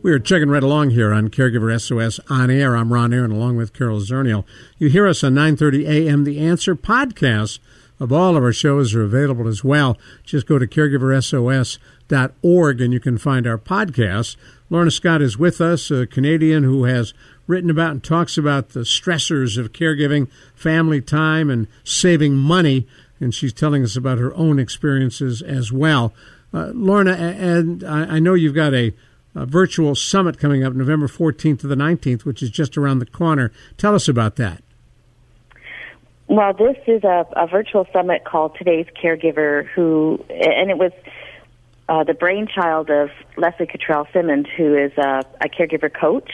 [0.02, 2.76] We are chugging right along here on Caregiver SOS on air.
[2.76, 4.44] I'm Ron Aaron along with Carol Zernial.
[4.76, 6.24] You hear us on 9:30 a.m.
[6.24, 7.58] The Answer podcast
[7.98, 9.96] of all of our shows are available as well.
[10.22, 10.66] Just go to
[12.08, 14.36] caregiversos.org and you can find our podcast.
[14.70, 17.14] Lorna Scott is with us, a Canadian who has
[17.46, 22.86] written about and talks about the stressors of caregiving, family time, and saving money.
[23.20, 26.12] And she's telling us about her own experiences as well.
[26.52, 28.94] Uh, Lorna, and I know you've got a
[29.36, 33.06] a virtual summit coming up November 14th to the 19th, which is just around the
[33.06, 33.50] corner.
[33.76, 34.62] Tell us about that.
[36.28, 40.92] Well, this is a, a virtual summit called Today's Caregiver, who, and it was
[41.88, 46.30] uh, the brainchild of Leslie Cottrell Simmons, who is a, a caregiver coach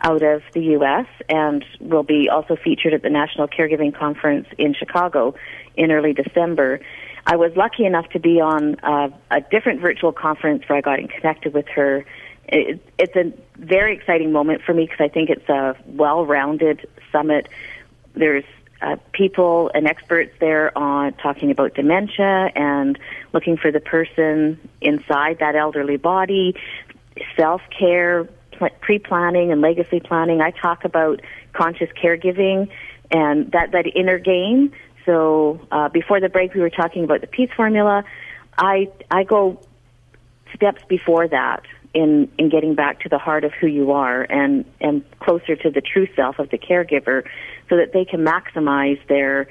[0.00, 1.06] out of the U.S.
[1.28, 5.34] and will be also featured at the National Caregiving Conference in Chicago
[5.76, 6.80] in early December.
[7.24, 10.98] I was lucky enough to be on uh, a different virtual conference where I got
[11.08, 12.04] connected with her
[12.48, 17.48] it, it's a very exciting moment for me because I think it's a well-rounded summit.
[18.14, 18.44] There's
[18.82, 22.98] uh, people and experts there on talking about dementia and
[23.32, 26.54] looking for the person inside that elderly body,
[27.36, 30.40] self-care, pl- pre-planning and legacy planning.
[30.40, 31.20] I talk about
[31.52, 32.68] conscious caregiving
[33.10, 34.72] and that, that inner game.
[35.06, 38.04] So uh, before the break, we were talking about the peace formula.
[38.56, 39.60] I I go
[40.54, 41.64] steps before that
[41.94, 45.70] in in getting back to the heart of who you are and and closer to
[45.70, 47.24] the true self of the caregiver
[47.68, 49.48] so that they can maximize their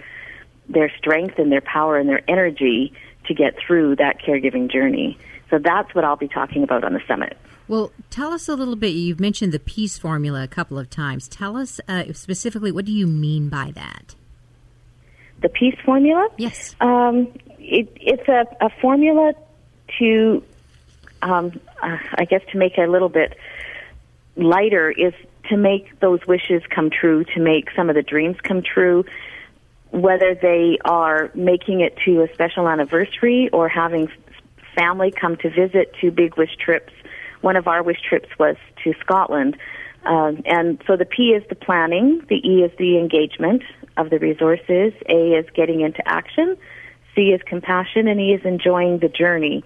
[0.70, 2.94] their strength and their power and their energy
[3.26, 5.18] to get through that caregiving journey.
[5.50, 7.38] So that's what I'll be talking about on the summit.
[7.68, 8.90] Well, tell us a little bit.
[8.90, 11.28] You've mentioned the peace formula a couple of times.
[11.28, 14.16] Tell us uh, specifically what do you mean by that?
[15.42, 16.30] The peace formula?
[16.38, 16.76] Yes.
[16.80, 19.34] Um, it, it's a, a formula
[20.00, 20.44] to
[21.22, 23.38] um, uh, I guess to make it a little bit
[24.36, 25.14] lighter is
[25.50, 29.06] to make those wishes come true, to make some of the dreams come true,
[29.92, 34.10] whether they are making it to a special anniversary or having
[34.76, 36.94] family come to visit two big wish trips.
[37.42, 39.58] One of our wish trips was to Scotland.
[40.04, 43.64] Um, and so the P is the planning, the E is the engagement
[43.98, 46.58] of the resources, A is getting into action,
[47.14, 49.64] C is compassion, and E is enjoying the journey.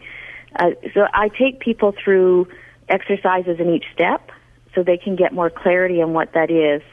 [0.58, 2.48] Uh, so I take people through
[2.90, 4.32] exercises in each step
[4.76, 6.84] so they can get more clarity on what that is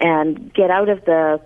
[0.00, 1.40] and get out of the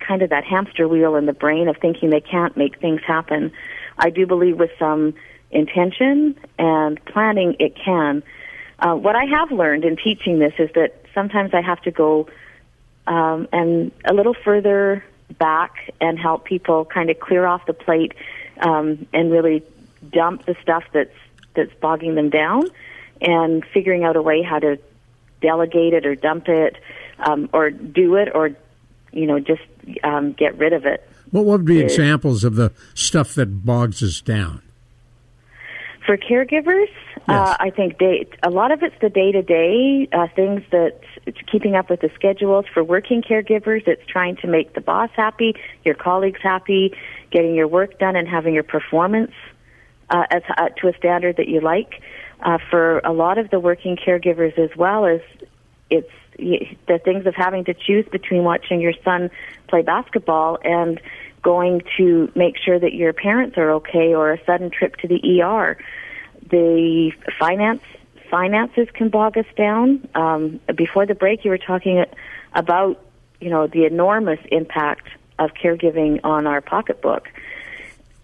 [0.00, 3.52] kind of that hamster wheel in the brain of thinking they can't make things happen.
[3.98, 5.14] I do believe with some
[5.50, 8.22] intention and planning it can.
[8.78, 12.28] Uh, what I have learned in teaching this is that sometimes I have to go
[13.06, 15.04] um, and a little further
[15.38, 18.12] back and help people kind of clear off the plate
[18.60, 19.62] um, and really
[20.10, 21.14] dump the stuff that's
[21.54, 22.64] that's bogging them down,
[23.20, 24.78] and figuring out a way how to
[25.40, 26.76] delegate it or dump it,
[27.18, 28.50] um, or do it, or
[29.12, 29.62] you know, just
[30.04, 31.08] um, get rid of it.
[31.30, 34.62] What would be examples of the stuff that bogs us down?
[36.06, 36.88] For caregivers,
[37.28, 41.38] uh, I think day, a lot of it's the day to day things that it's
[41.52, 42.64] keeping up with the schedules.
[42.72, 46.94] For working caregivers, it's trying to make the boss happy, your colleagues happy,
[47.30, 49.32] getting your work done, and having your performance
[50.08, 52.02] uh, as, uh, to a standard that you like.
[52.40, 55.20] Uh, for a lot of the working caregivers as well, is
[55.90, 59.30] it's the things of having to choose between watching your son
[59.66, 61.00] play basketball and
[61.42, 65.42] going to make sure that your parents are okay or a sudden trip to the
[65.42, 65.76] ER.
[66.50, 67.82] The finance
[68.30, 70.06] finances can bog us down.
[70.14, 72.04] Um, before the break, you were talking
[72.54, 73.02] about
[73.40, 77.28] you know the enormous impact of caregiving on our pocketbook.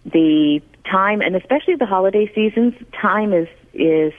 [0.05, 4.13] The time, and especially the holiday seasons, time is is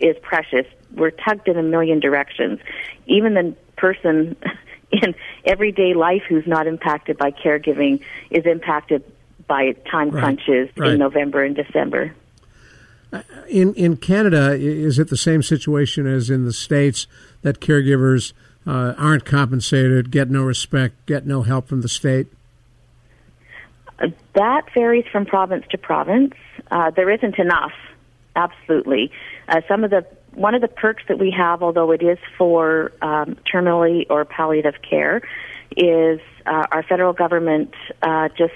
[0.00, 0.66] is precious.
[0.94, 2.60] We're tugged in a million directions.
[3.06, 4.36] Even the person
[4.92, 8.00] in everyday life who's not impacted by caregiving
[8.30, 9.04] is impacted
[9.46, 10.92] by time Right, crunches right.
[10.92, 12.14] in November and December.
[13.48, 17.06] In in Canada, is it the same situation as in the states
[17.42, 18.32] that caregivers
[18.66, 22.28] uh, aren't compensated, get no respect, get no help from the state?
[23.98, 26.34] Uh, That varies from province to province.
[26.70, 27.72] Uh, there isn't enough,
[28.36, 29.10] absolutely.
[29.48, 32.92] Uh, some of the one of the perks that we have, although it is for
[33.02, 35.22] um, terminally or palliative care,
[35.76, 38.54] is uh, our federal government uh, just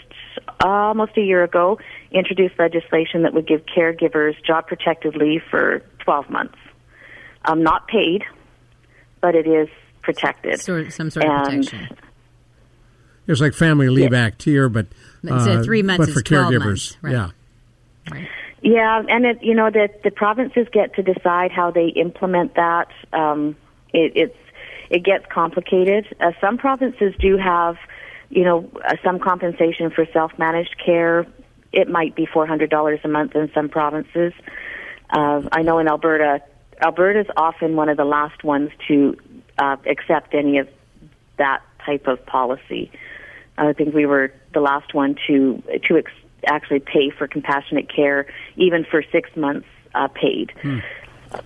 [0.60, 1.78] almost a year ago
[2.12, 6.58] introduced legislation that would give caregivers job protected leave for 12 months.
[7.44, 8.22] Um, not paid,
[9.20, 9.68] but it is
[10.02, 10.60] protected.
[10.60, 11.96] Sort some sort of And- protection.
[13.26, 14.86] It's like Family Leave Act here, but
[15.22, 17.12] Instead of uh, three months, but for caregivers, months, right.
[18.12, 18.26] yeah.
[18.64, 22.88] Yeah, and it, you know the the provinces get to decide how they implement that.
[23.12, 23.56] Um,
[23.92, 24.38] it, it's
[24.88, 26.06] it gets complicated.
[26.18, 27.76] Uh, some provinces do have,
[28.30, 31.26] you know, uh, some compensation for self managed care.
[31.72, 34.32] It might be four hundred dollars a month in some provinces.
[35.10, 36.40] Uh, I know in Alberta,
[36.80, 39.14] Alberta's often one of the last ones to
[39.58, 40.68] uh, accept any of
[41.36, 42.90] that type of policy.
[43.58, 46.12] I think we were the last one to to ex-
[46.46, 48.26] actually pay for compassionate care,
[48.56, 50.52] even for six months uh, paid.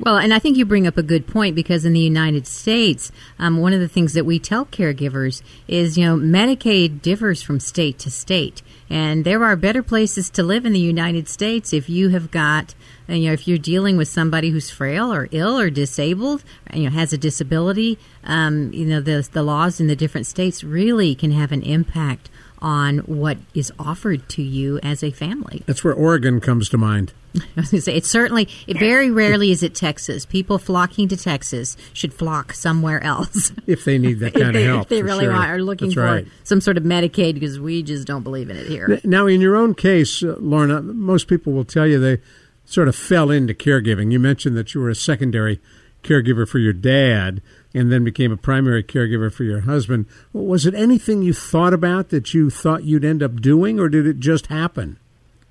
[0.01, 3.11] Well, and I think you bring up a good point because in the United States,
[3.39, 7.59] um, one of the things that we tell caregivers is, you know, Medicaid differs from
[7.59, 11.89] state to state, and there are better places to live in the United States if
[11.89, 12.75] you have got,
[13.09, 16.91] you know, if you're dealing with somebody who's frail or ill or disabled, you know,
[16.91, 17.99] has a disability.
[18.25, 22.29] Um, you know, the the laws in the different states really can have an impact
[22.61, 25.63] on what is offered to you as a family.
[25.67, 27.13] That's where Oregon comes to mind.
[27.35, 30.25] I was going to say it's certainly it very rarely is it Texas.
[30.25, 33.53] People flocking to Texas should flock somewhere else.
[33.67, 35.35] If they need that kind they, of help, if they really sure.
[35.35, 36.27] are looking That's for right.
[36.43, 38.99] some sort of Medicaid because we just don't believe in it here.
[39.05, 42.23] Now, in your own case, uh, Lorna, most people will tell you they
[42.65, 44.11] sort of fell into caregiving.
[44.11, 45.61] You mentioned that you were a secondary
[46.03, 47.43] caregiver for your dad
[47.75, 50.07] and then became a primary caregiver for your husband.
[50.33, 54.07] Was it anything you thought about that you thought you'd end up doing, or did
[54.07, 54.99] it just happen?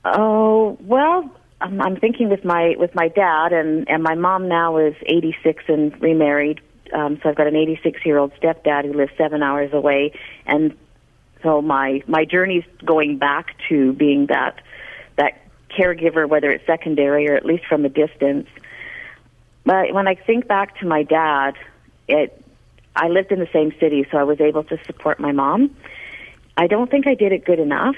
[0.06, 1.30] Oh well,
[1.62, 5.64] I'm, I'm thinking with my with my dad and and my mom now is 86
[5.68, 6.62] and remarried.
[6.94, 10.14] Um, so I've got an 86 year old stepdad who lives seven hours away,
[10.46, 10.76] and
[11.44, 14.62] so my my journey's going back to being that
[15.18, 15.42] that
[15.78, 18.48] caregiver, whether it's secondary or at least from a distance.
[19.66, 21.56] But when I think back to my dad,
[22.08, 22.44] it
[22.96, 25.76] I lived in the same city, so I was able to support my mom.
[26.58, 27.96] I don't think I did it good enough.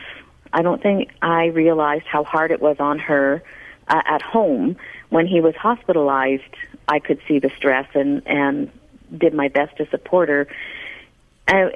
[0.52, 3.42] I don't think I realized how hard it was on her
[3.88, 4.76] uh, at home
[5.10, 6.56] when he was hospitalized.
[6.88, 8.72] I could see the stress and and
[9.16, 10.48] did my best to support her.
[11.48, 11.70] Uh,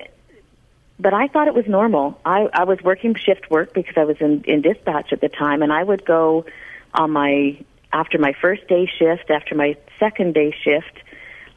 [1.00, 2.20] but I thought it was normal.
[2.24, 5.62] I, I was working shift work because I was in, in dispatch at the time,
[5.62, 6.46] and I would go
[6.94, 7.58] on my
[7.92, 11.00] after my first day shift, after my second day shift.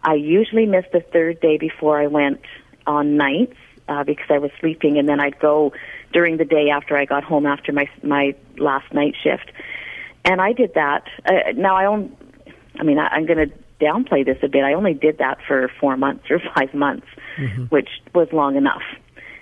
[0.07, 2.41] I usually missed the third day before I went
[2.87, 3.57] on nights
[3.89, 5.73] uh, because I was sleeping, and then I'd go
[6.13, 9.51] during the day after I got home after my my last night shift.
[10.25, 11.09] And I did that.
[11.29, 12.17] Uh, now I own.
[12.79, 14.63] I mean, I, I'm going to downplay this a bit.
[14.63, 17.07] I only did that for four months or five months,
[17.69, 18.83] which was long enough.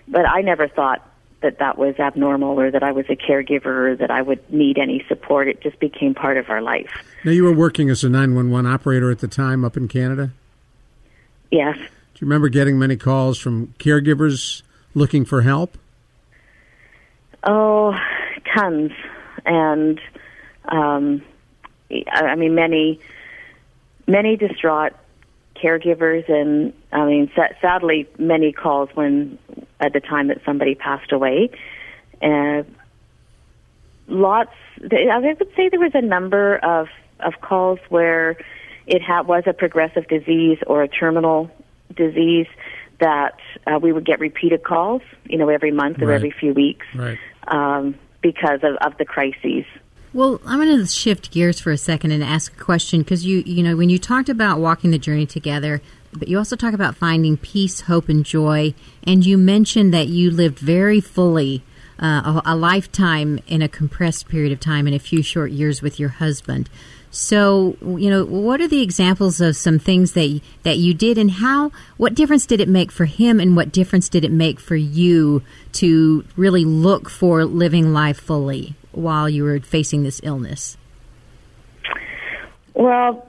[0.08, 1.06] But I never thought
[1.42, 4.78] that that was abnormal or that I was a caregiver or that I would need
[4.78, 5.46] any support.
[5.46, 6.90] It just became part of our life.
[7.22, 10.32] Now, you were working as a 911 operator at the time up in Canada.
[11.54, 11.76] Yes.
[11.76, 15.78] Do you remember getting many calls from caregivers looking for help?
[17.44, 17.94] Oh,
[18.52, 18.90] tons.
[19.46, 20.00] And,
[20.64, 21.22] um,
[21.92, 22.98] I I mean, many,
[24.08, 24.94] many distraught
[25.54, 29.38] caregivers, and I mean, sa- sadly, many calls when
[29.78, 31.50] at the time that somebody passed away.
[32.20, 32.64] Uh,
[34.08, 34.50] lots.
[34.80, 36.88] I would say there was a number of
[37.20, 38.36] of calls where
[38.86, 41.50] it ha- was a progressive disease or a terminal
[41.96, 42.46] disease
[43.00, 46.14] that uh, we would get repeated calls, you know, every month or Right.
[46.16, 47.18] every few weeks Right.
[47.48, 49.64] um, because of, of the crises.
[50.12, 53.42] Well, I'm going to shift gears for a second and ask a question because you,
[53.44, 55.82] you know, when you talked about walking the journey together,
[56.12, 60.30] but you also talk about finding peace, hope, and joy, and you mentioned that you
[60.30, 61.64] lived very fully
[62.00, 65.82] uh, a, a lifetime in a compressed period of time in a few short years
[65.82, 66.70] with your husband.
[67.14, 71.30] So, you know, what are the examples of some things that that you did, and
[71.30, 71.70] how?
[71.96, 75.40] What difference did it make for him, and what difference did it make for you
[75.74, 80.76] to really look for living life fully while you were facing this illness?
[82.74, 83.24] Well,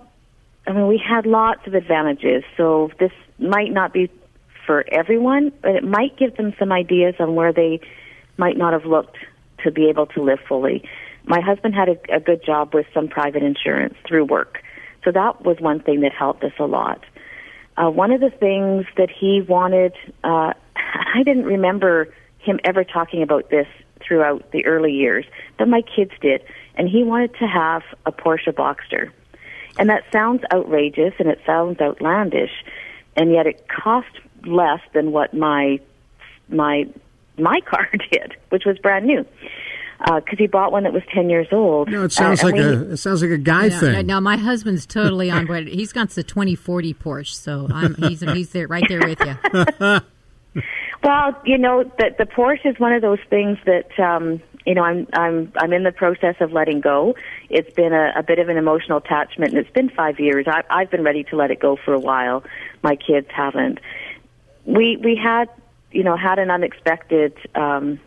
[0.66, 4.10] I mean, we had lots of advantages, so this might not be
[4.66, 7.82] for everyone, but it might give them some ideas on where they
[8.38, 9.18] might not have looked
[9.64, 10.84] to be able to live fully.
[11.28, 14.62] My husband had a, a good job with some private insurance through work,
[15.04, 17.04] so that was one thing that helped us a lot.
[17.78, 23.24] Uh, one of the things that he wanted, uh, I didn't remember him ever talking
[23.24, 23.68] about this
[24.06, 25.26] throughout the early years,
[25.58, 26.44] but my kids did,
[26.76, 29.12] and he wanted to have a Porsche Boxster.
[29.78, 32.52] And that sounds outrageous and it sounds outlandish,
[33.16, 34.08] and yet it cost
[34.46, 35.80] less than what my
[36.48, 36.88] my
[37.38, 39.26] my car did, which was brand new.
[40.00, 41.90] Because he bought one that was ten years old.
[41.90, 44.06] No, it sounds Uh, like we- a it sounds like a guy Yeah, thing.
[44.08, 45.68] No, my husband's totally on board.
[45.68, 50.00] He's got the 2040 Porsche, so I'm, he's he's there right there with you.
[51.04, 54.82] Well, you know, the the Porsche is one of those things that um, you know
[54.84, 57.16] I'm I'm I'm in the process of letting go.
[57.50, 60.46] It's been a, a bit of an emotional attachment, and it's been five years.
[60.48, 62.44] I, I've been ready to let it go for a while.
[62.82, 63.80] My kids haven't.
[64.66, 65.48] We we had
[65.92, 68.00] you know had an unexpected um,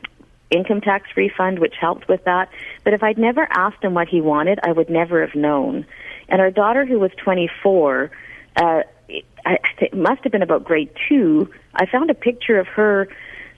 [0.50, 2.50] income tax refund, which helped with that.
[2.84, 5.86] But if I'd never asked him what he wanted, I would never have known.
[6.28, 8.10] And our daughter, who was 24,
[8.56, 8.82] uh,
[9.44, 11.50] I, it must have been about grade two.
[11.74, 13.08] I found a picture of her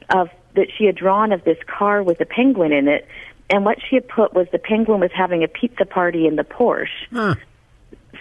[0.09, 3.07] of that she had drawn of this car with a penguin in it,
[3.49, 6.45] and what she had put was the penguin was having a pizza party in the
[6.45, 6.89] Porsche.
[7.13, 7.35] Huh.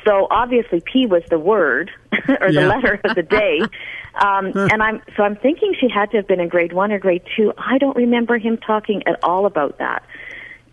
[0.06, 1.91] So obviously, P was the word
[2.41, 2.68] or the Yeah.
[2.68, 3.60] letter of the day.
[4.16, 7.00] Um, and I'm so I'm thinking she had to have been in grade one or
[7.00, 7.54] grade two.
[7.58, 10.04] I don't remember him talking at all about that.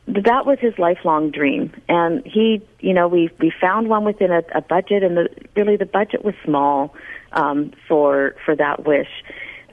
[0.09, 4.33] But that was his lifelong dream, and he, you know, we we found one within
[4.33, 6.95] a, a budget, and the really the budget was small
[7.33, 9.11] um, for for that wish.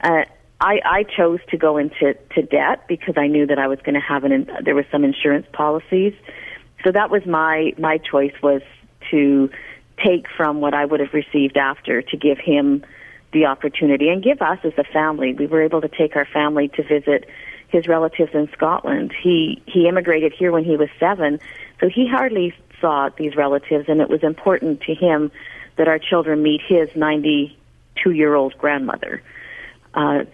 [0.02, 0.24] Uh,
[0.60, 3.94] I, I chose to go into to debt because I knew that I was going
[3.94, 6.12] to have an in- there was some insurance policies,
[6.84, 8.62] so that was my my choice was
[9.10, 9.50] to
[10.02, 12.84] take from what I would have received after to give him
[13.32, 15.34] the opportunity and give us as a family.
[15.34, 17.28] We were able to take our family to visit
[17.68, 19.12] his relatives in Scotland.
[19.20, 21.40] He he immigrated here when he was 7,
[21.80, 25.30] so he hardly saw these relatives and it was important to him
[25.76, 29.22] that our children meet his 92-year-old grandmother.
[29.92, 30.24] Uh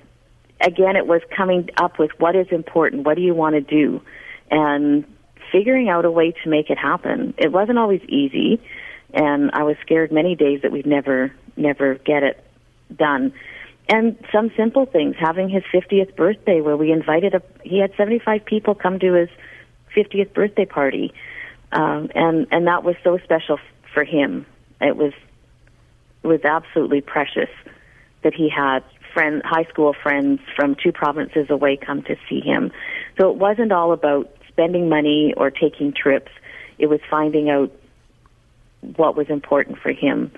[0.61, 4.03] again it was coming up with what is important, what do you want to do?
[4.51, 5.05] And
[5.53, 7.35] figuring out a way to make it happen.
[7.39, 8.61] It wasn't always easy,
[9.13, 12.45] and I was scared many days that we'd never, never get it
[12.95, 13.33] done.
[13.89, 18.45] And some simple things, having his 50th birthday where we invited a, he had 75
[18.45, 19.29] people come to his
[19.97, 21.13] 50th birthday party.
[21.73, 23.59] Um, and, and that was so special
[23.93, 24.47] for him.
[24.81, 25.13] It was,
[26.23, 27.51] was absolutely precious
[28.23, 32.71] that he had friend, high school friends from two provinces away come to see him.
[33.19, 36.31] So it wasn't all about spending money or taking trips.
[36.79, 37.73] It was finding out
[38.97, 40.31] what was important for him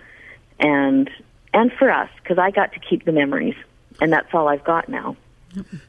[0.58, 1.10] and
[1.54, 3.54] and for us because I got to keep the memories
[4.00, 5.16] and that's all I've got now.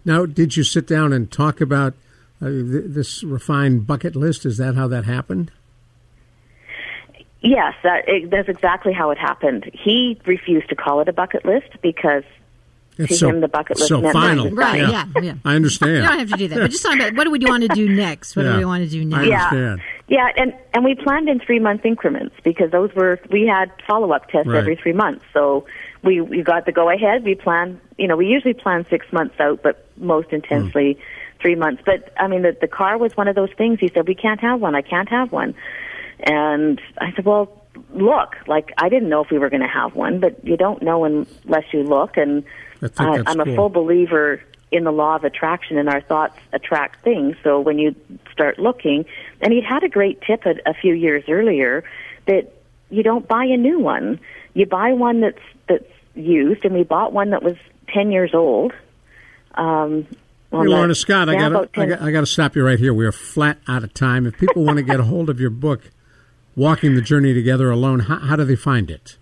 [0.03, 1.93] Now, did you sit down and talk about
[2.41, 4.45] uh, th- this refined bucket list?
[4.45, 5.51] Is that how that happened?
[7.41, 9.71] Yes, that, it, that's exactly how it happened.
[9.73, 12.23] He refused to call it a bucket list because
[12.97, 14.51] It's to him the bucket list so meant final.
[14.51, 15.33] Right, yeah, yeah.
[15.43, 15.95] I understand.
[15.95, 16.59] You don't have to do that.
[16.59, 18.35] But just talking about what do we want to do next?
[18.35, 18.53] What Yeah.
[18.53, 19.27] do we want to do next?
[19.27, 19.47] Yeah.
[19.47, 19.81] understand.
[20.07, 24.11] Yeah, and and we planned in three month increments because those were we had follow
[24.11, 24.57] up tests Right.
[24.59, 25.23] every three months.
[25.33, 25.65] So
[26.03, 27.23] we we got the go ahead.
[27.23, 31.01] We plan, you know, we usually plan six months out, but most intensely hmm.
[31.41, 31.81] three months.
[31.85, 33.79] But I mean, the the car was one of those things.
[33.79, 34.75] He said, "We can't have one.
[34.75, 35.55] I can't have one,"
[36.19, 37.59] and I said, "Well."
[37.95, 40.83] Look, like I didn't know if we were going to have one, but you don't
[40.83, 42.17] know unless you look.
[42.17, 42.43] And
[42.99, 47.03] I that's I'm a full believer in the law of attraction and our thoughts attract
[47.03, 47.35] things.
[47.43, 47.95] So when you
[48.31, 49.05] start looking,
[49.41, 51.83] and he'd had a great tip a, a few years earlier
[52.25, 52.51] that
[52.89, 54.19] you don't buy a new one.
[54.53, 57.55] You buy one that's that's used, and we bought one that was
[57.87, 58.73] ten years old.
[59.55, 60.07] Um,
[60.51, 62.93] Hey, Lorna Scott, I got I got I got to stop you right here.
[62.93, 64.27] We are flat out of time.
[64.27, 65.89] If people want to get a hold of your book,
[66.55, 69.17] Walking the Journey Together Alone, how, how do they find it?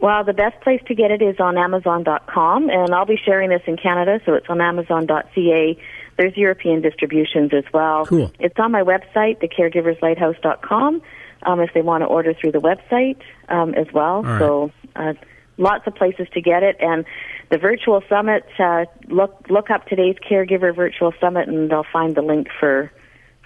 [0.00, 3.62] Well, the best place to get it is on Amazon.com, and I'll be sharing this
[3.66, 5.78] in Canada, so it's on Amazon.ca.
[6.16, 8.06] There's European distributions as well.
[8.06, 8.32] Cool.
[8.38, 11.02] It's on my website, thecaregiverslighthouse.com,
[11.42, 14.22] um, if they want to order through the website um, as well.
[14.22, 14.38] right.
[14.38, 15.12] So uh,
[15.58, 17.04] lots of places to get it, and
[17.50, 18.44] the virtual summit.
[18.58, 22.90] Uh, look look up today's Caregiver Virtual Summit, and they'll find the link for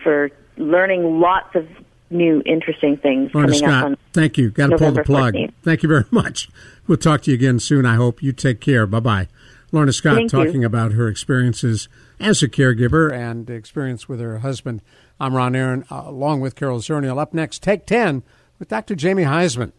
[0.02, 1.66] for learning lots of
[2.10, 4.50] new interesting things Lorna coming up Scott, on thank you.
[4.50, 5.34] Got to pull the plug.
[5.34, 5.52] 14th.
[5.62, 6.48] Thank you very much.
[6.86, 8.22] We'll talk to you again soon, I hope.
[8.22, 8.86] You take care.
[8.86, 9.28] Bye bye.
[9.72, 10.44] Lorna Scott Thank you.
[10.44, 11.88] talking about her experiences
[12.20, 14.82] as a caregiver and experience with her husband.
[15.18, 17.18] I'm Ron Aaron, uh, along with Carol Zernial.
[17.18, 18.22] Up next, Take 10
[18.58, 18.94] with Dr.
[18.94, 19.72] Jamie Huysman.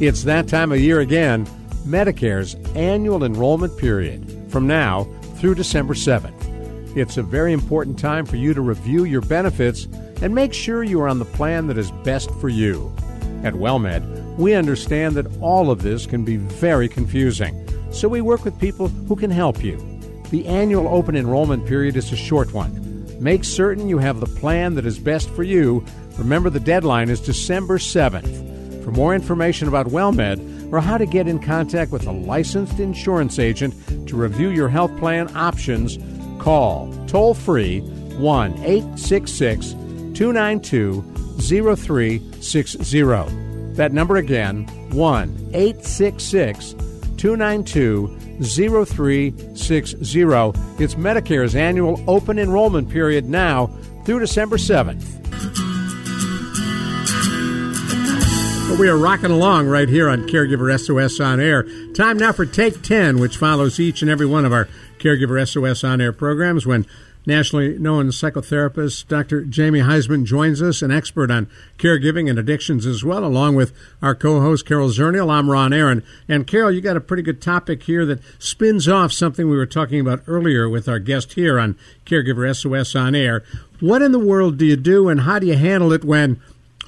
[0.00, 1.44] It's that time of year again,
[1.84, 5.04] Medicare's annual enrollment period, from now
[5.38, 6.37] through December 7th.
[6.98, 9.84] It's a very important time for you to review your benefits
[10.20, 12.92] and make sure you are on the plan that is best for you.
[13.44, 18.44] At WellMed, we understand that all of this can be very confusing, so we work
[18.44, 19.76] with people who can help you.
[20.30, 23.06] The annual open enrollment period is a short one.
[23.20, 25.84] Make certain you have the plan that is best for you.
[26.18, 28.82] Remember, the deadline is December 7th.
[28.82, 33.38] For more information about WellMed or how to get in contact with a licensed insurance
[33.38, 33.74] agent
[34.08, 35.96] to review your health plan options,
[36.38, 39.72] call toll free 1 866
[40.14, 41.02] 292
[41.40, 43.02] 0360.
[43.74, 46.72] That number again 1 866
[47.16, 50.20] 292 0360.
[50.82, 53.66] It's Medicare's annual open enrollment period now
[54.04, 55.04] through December 7th.
[58.68, 61.64] But we are rocking along right here on Caregiver SOS On Air.
[61.98, 64.68] Time now for Take 10, which follows each and every one of our
[65.00, 66.86] Caregiver SOS On Air programs when
[67.26, 69.42] nationally known psychotherapist Dr.
[69.42, 74.14] Jamie Huysman joins us, an expert on caregiving and addictions as well, along with our
[74.14, 75.28] co-host Carol Zernial.
[75.28, 76.04] I'm Ron Aaron.
[76.28, 79.66] And Carol, you got a pretty good topic here that spins off something we were
[79.66, 81.76] talking about earlier with our guest here on
[82.06, 83.42] Caregiver SOS On Air.
[83.80, 86.40] What in the world do you do and how do you handle it when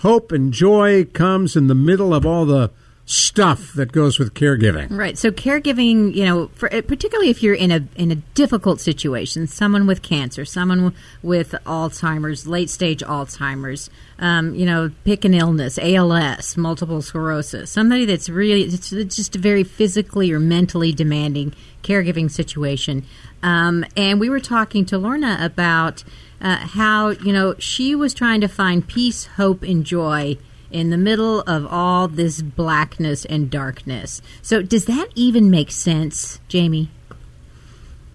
[0.03, 2.71] hope and joy comes in the middle of all the
[3.11, 4.87] stuff that goes with caregiving.
[4.97, 5.19] Right.
[5.19, 9.49] So caregiving, you know, for, uh, particularly if you're in a in a difficult situation,
[9.49, 13.91] someone with cancer, someone with Alzheimer's, late stage Alzheimer's,
[14.21, 19.35] um, you know, pick an illness, ALS, multiple sclerosis, somebody that's really it's, it's just
[19.35, 21.53] a very physically or mentally demanding
[21.83, 23.05] caregiving situation.
[23.43, 26.05] Um, and we were talking to Lorna about
[26.41, 30.39] uh, how you know she was trying to find peace, hope, and joy
[30.71, 34.23] in the middle of all this blackness and darkness.
[34.43, 36.91] So, does that even make sense, Jamie?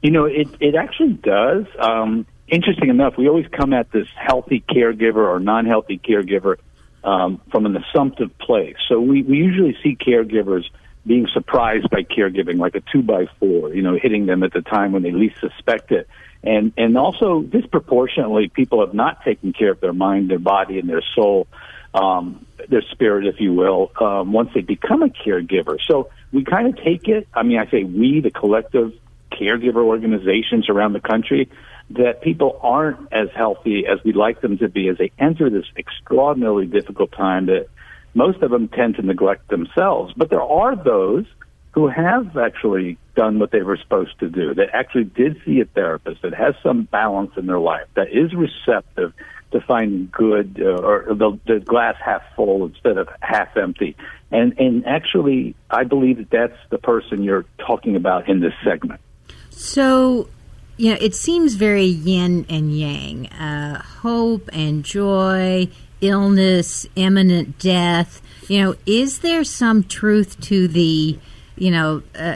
[0.02, 1.66] You know, it it actually does.
[1.80, 6.58] Um, interesting enough, we always come at this healthy caregiver or non-healthy caregiver
[7.04, 8.76] um, from an assumptive place.
[8.90, 10.66] So we, we usually see caregivers
[11.06, 14.62] being surprised by caregiving, like a two by four, you know, hitting them at the
[14.62, 16.08] time when they least suspect it.
[16.44, 20.90] And and also disproportionately, people have not taken care of their mind, their body, and
[20.90, 21.48] their soul
[21.94, 25.78] um, their spirit, if you will, um, once they become a caregiver.
[25.88, 27.28] So we kind of take it.
[27.34, 28.94] I mean, I say we, the collective
[29.32, 31.50] caregiver organizations around the country,
[31.92, 35.66] that people aren't as healthy as we'd like them to be as they enter this
[35.78, 37.68] extraordinarily difficult time that
[38.14, 40.14] most of them tend to neglect themselves.
[40.16, 41.26] But there are those
[41.74, 45.66] who have actually done what they were supposed to do, that actually did see a
[45.66, 49.14] therapist, that has some balance in their life, that is receptive
[49.52, 53.96] to find good uh, or the, the glass half full instead of half empty.
[54.32, 59.00] And and actually, I believe that that's the person you're talking about in this segment.
[59.50, 60.28] So,
[60.78, 65.70] you know, it seems very yin and yang, uh, hope and joy,
[66.02, 68.22] illness, imminent death.
[68.50, 71.18] You know, is there some truth to the,
[71.56, 72.36] you know, uh,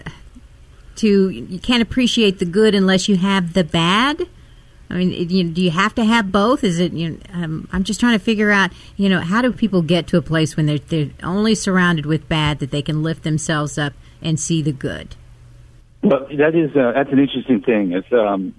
[0.98, 4.28] to you can't appreciate the good unless you have the bad?
[4.90, 6.64] I mean, you, do you have to have both?
[6.64, 6.94] Is it?
[6.94, 8.72] You know, um, I'm just trying to figure out.
[8.98, 12.28] You know, how do people get to a place when they're they're only surrounded with
[12.28, 15.16] bad that they can lift themselves up and see the good?
[16.02, 17.92] Well, that is uh, that's an interesting thing.
[17.92, 18.56] It's um,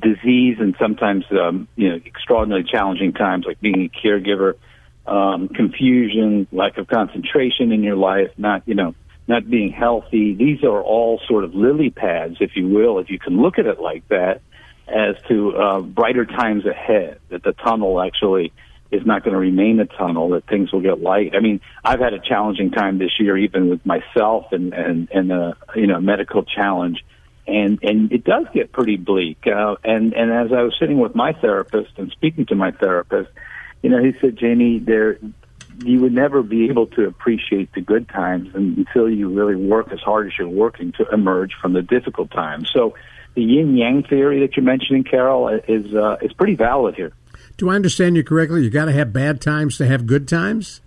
[0.00, 4.54] disease and sometimes um, you know extraordinarily challenging times, like being a caregiver,
[5.06, 8.94] um, confusion, lack of concentration in your life, not you know
[9.26, 10.34] not being healthy.
[10.34, 13.66] These are all sort of lily pads, if you will, if you can look at
[13.66, 14.40] it like that,
[14.88, 17.18] as to uh, brighter times ahead.
[17.30, 18.52] That the tunnel actually
[18.90, 21.34] is not going to remain a tunnel, that things will get light.
[21.34, 25.32] I mean, I've had a challenging time this year, even with myself and, and, and
[25.32, 27.04] a, you know, medical challenge.
[27.48, 29.46] And, and it does get pretty bleak.
[29.46, 33.30] Uh, and, and as I was sitting with my therapist and speaking to my therapist,
[33.82, 35.18] you know, he said, Jamie, there,
[35.84, 40.00] you would never be able to appreciate the good times until you really work as
[40.00, 42.70] hard as you're working to emerge from the difficult times.
[42.72, 42.94] So
[43.36, 47.12] the yin yang theory that you're mentioning, Carol, is, uh, is pretty valid here.
[47.56, 48.64] Do I understand you correctly?
[48.64, 50.80] You got to have bad times to have good times.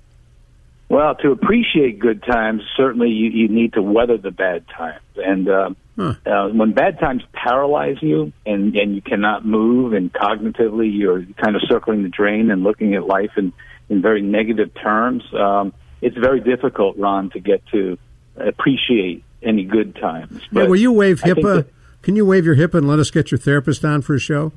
[0.89, 5.02] Well, to appreciate good times, certainly you, you need to weather the bad times.
[5.16, 6.16] And uh, huh.
[6.26, 11.56] uh, when bad times paralyze you and, and you cannot move, and cognitively you're kind
[11.56, 13.54] of circling the drain and looking at life in,
[13.88, 18.00] in very negative terms, um, it's very difficult, Ron, to get to
[18.36, 20.41] appreciate any good times.
[20.52, 21.68] But yeah, will you waive HIPAA?
[22.02, 24.20] That, Can you wave your hip and let us get your therapist on for a
[24.20, 24.52] show?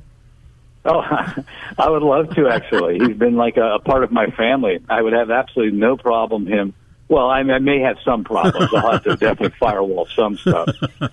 [0.85, 1.01] Oh,
[1.77, 2.99] I would love to actually.
[2.99, 4.79] He's been like a, a part of my family.
[4.89, 6.73] I would have absolutely no problem him.
[7.07, 8.69] Well, I, I may have some problems.
[8.73, 10.69] I'll have to definitely firewall some stuff.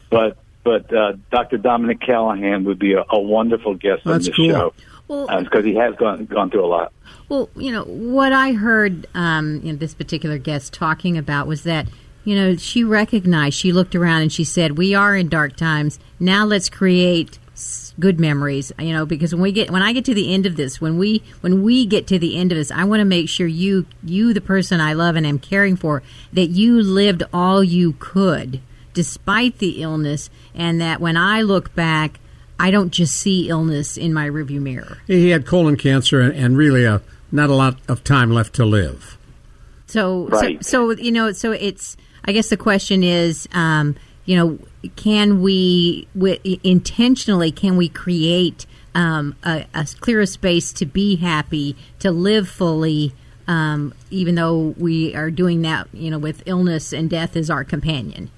[0.08, 1.56] But but uh, Dr.
[1.56, 4.50] Dominic Callahan would be a, a wonderful guest That's on this cool.
[4.50, 4.74] show
[5.08, 6.92] because well, uh, he has gone gone through a lot.
[7.28, 11.64] Well, you know what I heard um, you know, this particular guest talking about was
[11.64, 11.88] that
[12.24, 15.98] you know she recognized she looked around and she said we are in dark times.
[16.18, 17.38] Now let's create
[17.98, 18.72] good memories.
[18.78, 20.98] You know because when we get when i get to the end of this when
[20.98, 23.86] we when we get to the end of this i want to make sure you
[24.02, 26.02] you the person i love and am caring for
[26.32, 28.60] that you lived all you could
[28.94, 32.20] despite the illness and that when i look back
[32.60, 34.98] i don't just see illness in my rearview mirror.
[35.06, 37.00] He had colon cancer and, and really a,
[37.32, 39.16] not a lot of time left to live.
[39.86, 40.64] So, right.
[40.64, 41.96] so so you know so it's
[42.30, 43.94] i guess the question is um,
[44.30, 44.58] you know,
[44.94, 46.06] can we
[46.62, 48.64] intentionally can we create
[48.94, 53.12] um, a, a clearer space to be happy, to live fully,
[53.48, 57.64] um, even though we are doing that, you know, with illness and death as our
[57.64, 58.30] companion.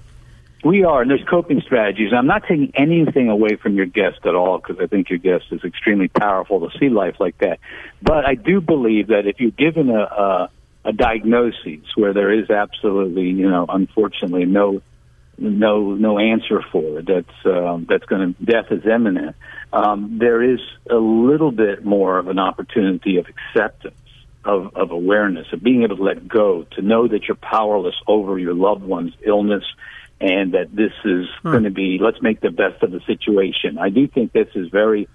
[0.64, 2.12] We are, and there's coping strategies.
[2.16, 5.45] I'm not taking anything away from your guest at all because I think your guest
[5.51, 7.59] is extremely powerful to see life like that.
[8.01, 10.51] But I do believe that if you're given a, a,
[10.85, 14.83] a diagnosis where there is absolutely, you know, unfortunately no
[15.39, 17.07] no no answer for it.
[17.07, 19.37] That's um, that's going to death is imminent.
[19.72, 20.61] Um, there is
[20.91, 23.97] a little bit more of an opportunity of acceptance,
[24.45, 28.39] of of awareness, of being able to let go, to know that you're powerless over
[28.39, 29.64] your loved one's illness,
[30.20, 31.51] and that this is hmm.
[31.51, 31.99] going to be.
[32.01, 33.78] Let's make the best of the situation.
[33.78, 35.09] I do think this is very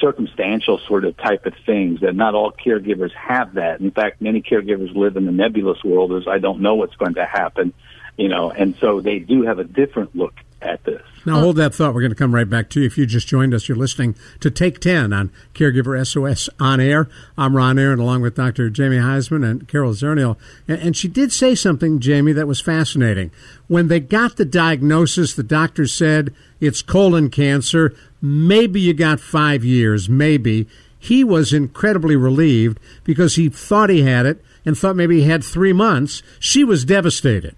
[0.00, 3.80] circumstantial sort of type of things that not all caregivers have that.
[3.80, 7.14] In fact, many caregivers live in the nebulous world as I don't know what's going
[7.14, 7.72] to happen
[8.16, 11.02] you know, and so they do have a different look at this.
[11.26, 11.94] Now, hold that thought.
[11.94, 12.86] We're going to come right back to you.
[12.86, 17.08] If you just joined us, you're listening to Take 10 on Caregiver SOS on air.
[17.38, 18.68] I'm Ron Aaron, along with Dr.
[18.68, 20.36] Jamie Huysman and Carol Zernial.
[20.68, 23.30] And she did say something, Jamie, that was fascinating.
[23.68, 27.94] When they got the diagnosis, the doctor said it's colon cancer.
[28.20, 30.66] Maybe you got five years, maybe.
[30.98, 35.44] He was incredibly relieved because he thought he had it and thought maybe he had
[35.44, 36.22] three months.
[36.38, 37.56] She was devastated.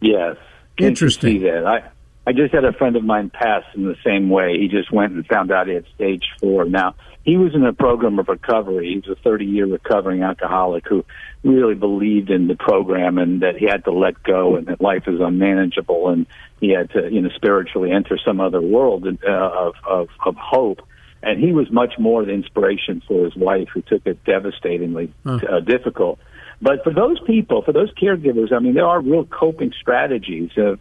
[0.00, 0.36] Yes.
[0.78, 1.38] Interesting.
[1.40, 1.66] see that.
[1.66, 1.90] I
[2.26, 4.58] I just had a friend of mine pass in the same way.
[4.58, 6.64] He just went and found out he had stage four.
[6.66, 6.94] Now
[7.24, 8.90] he was in a program of recovery.
[8.90, 11.04] He was a 30 year recovering alcoholic who
[11.42, 15.04] really believed in the program and that he had to let go and that life
[15.06, 16.26] is unmanageable and
[16.60, 20.80] he had to, you know, spiritually enter some other world uh, of, of, of hope.
[21.22, 25.38] And he was much more the inspiration for his wife who took it devastatingly huh.
[25.48, 26.18] uh, difficult.
[26.62, 30.78] But for those people, for those caregivers, I mean, there are real coping strategies of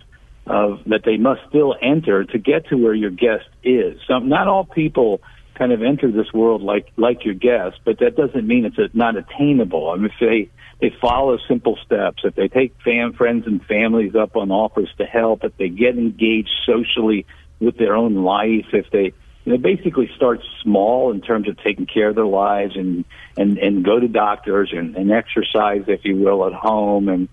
[0.50, 4.00] of that they must still enter to get to where your guest is.
[4.08, 5.22] So not all people
[5.56, 8.90] kind of enter this world like like your guest, but that doesn't mean it's a,
[8.98, 9.92] not attainable.
[9.92, 10.50] I mean, if they
[10.82, 15.06] they follow simple steps, if they take fam friends and families up on offers to
[15.06, 17.26] help, if they get engaged socially
[17.60, 19.14] with their own life, if they
[19.46, 23.06] you know, basically start small in terms of taking care of their lives and
[23.38, 27.30] and and go to doctors and, and exercise, if you will, at home and.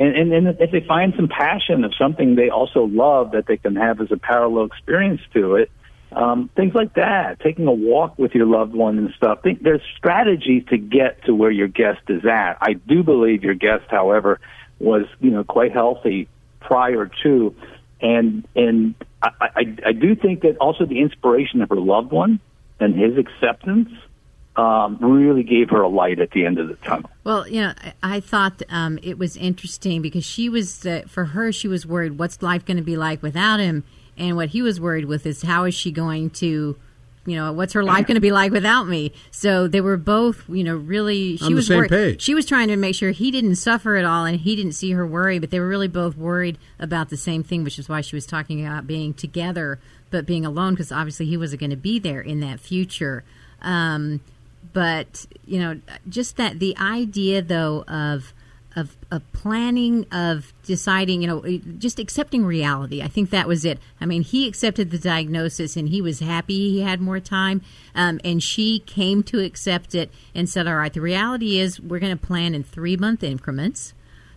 [0.00, 3.58] And, and, and if they find some passion of something they also love that they
[3.58, 5.70] can have as a parallel experience to it,
[6.12, 9.42] um, things like that, taking a walk with your loved one and stuff.
[9.42, 12.56] Think, there's strategies to get to where your guest is at.
[12.62, 14.40] I do believe your guest, however,
[14.80, 16.26] was you know quite healthy
[16.60, 17.54] prior to,
[18.00, 22.40] and and I, I, I do think that also the inspiration of her loved one
[22.80, 23.90] and his acceptance
[24.56, 27.08] um, really gave her a light at the end of the tunnel.
[27.24, 27.72] Well, you know,
[28.02, 31.86] I, I thought um, it was interesting because she was, uh, for her, she was
[31.86, 33.84] worried what's life going to be like without him,
[34.18, 36.76] and what he was worried with is how is she going to
[37.26, 39.12] you know, what's her life going to be like without me?
[39.30, 41.36] So they were both, you know, really.
[41.36, 42.22] She On the was same worried- page.
[42.22, 44.92] She was trying to make sure he didn't suffer at all, and he didn't see
[44.92, 45.38] her worry.
[45.38, 48.24] But they were really both worried about the same thing, which is why she was
[48.24, 49.78] talking about being together
[50.10, 53.22] but being alone, because obviously he wasn't going to be there in that future.
[53.60, 54.22] Um,
[54.72, 58.32] but you know, just that the idea though of
[58.76, 63.02] of, of planning, of deciding, you know, just accepting reality.
[63.02, 63.78] I think that was it.
[64.00, 67.62] I mean, he accepted the diagnosis and he was happy he had more time.
[67.94, 71.98] Um, and she came to accept it and said, all right, the reality is we're
[71.98, 73.92] going to plan in three month increments.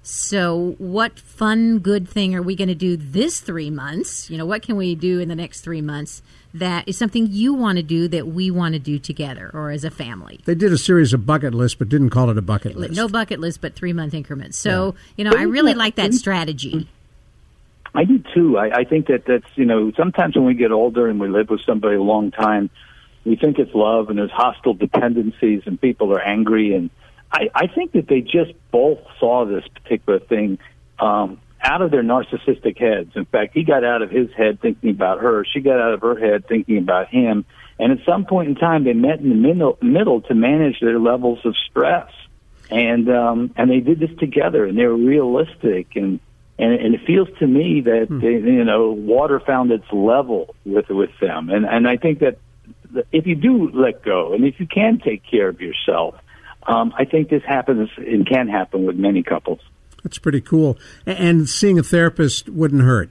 [0.06, 4.30] So, what fun, good thing are we going to do this three months?
[4.30, 6.22] You know, what can we do in the next three months
[6.54, 9.86] that is something you want to do that we want to do together or as
[9.86, 10.42] a family?
[10.44, 12.94] They did a series of bucket lists, but didn't call it a bucket list.
[12.94, 14.58] No bucket list, but three month increments.
[14.58, 16.18] So, you know, I really like that mm-hmm.
[16.18, 16.90] strategy.
[17.96, 18.58] I do too.
[18.58, 21.50] I, I think that that's you know sometimes when we get older and we live
[21.50, 22.70] with somebody a long time,
[23.24, 26.90] we think it's love and there's hostile dependencies and people are angry and
[27.34, 30.60] I, I think that they just both saw this particular thing
[31.00, 33.14] um, out of their narcissistic heads.
[33.16, 35.44] In fact, he got out of his head thinking about her.
[35.44, 37.46] She got out of her head thinking about him.
[37.80, 41.00] And at some point in time, they met in the middle, middle to manage their
[41.00, 42.12] levels of stress.
[42.70, 45.96] And um, and they did this together, and they were realistic.
[45.96, 46.20] And
[46.58, 50.90] and, and it feels to me that they, you know water found its level with
[50.90, 51.50] with them.
[51.50, 52.38] And and I think that
[53.12, 56.16] if you do let go, and if you can take care of yourself,
[56.68, 59.60] um, I think this happens and can happen with many couples.
[60.04, 60.78] That's pretty cool.
[61.06, 63.10] And seeing a therapist wouldn't hurt.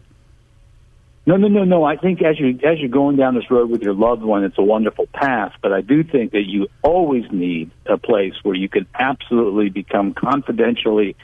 [1.24, 1.84] No, no, no, no.
[1.84, 4.58] I think as you as you're going down this road with your loved one, it's
[4.58, 5.52] a wonderful path.
[5.62, 10.14] But I do think that you always need a place where you can absolutely become
[10.14, 11.14] confidentially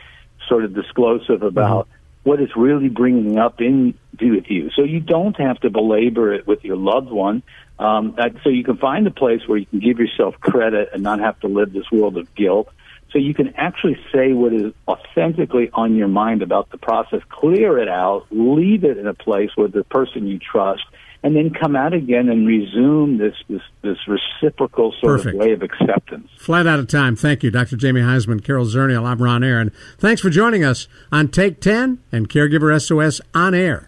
[0.49, 1.89] sort of disclosive about
[2.23, 4.71] what is really bringing up in with you.
[4.77, 7.43] So you don't have to belabor it with your loved one.
[7.79, 11.03] Um, that, so you can find a place where you can give yourself credit and
[11.03, 12.69] not have to live this world of guilt.
[13.13, 17.79] So you can actually say what is authentically on your mind about the process, clear
[17.79, 20.85] it out, leave it in a place with the person you trust,
[21.23, 25.35] and then come out again and resume this this, this reciprocal sort Perfect.
[25.35, 26.29] of way of acceptance.
[26.37, 27.17] Flat out of time.
[27.17, 27.77] Thank you, Dr.
[27.77, 29.05] Jamie Huysman, Carol Zernial.
[29.05, 29.73] I'm Ron Aaron.
[29.99, 33.88] Thanks for joining us on Take 10 and Caregiver SOS on air.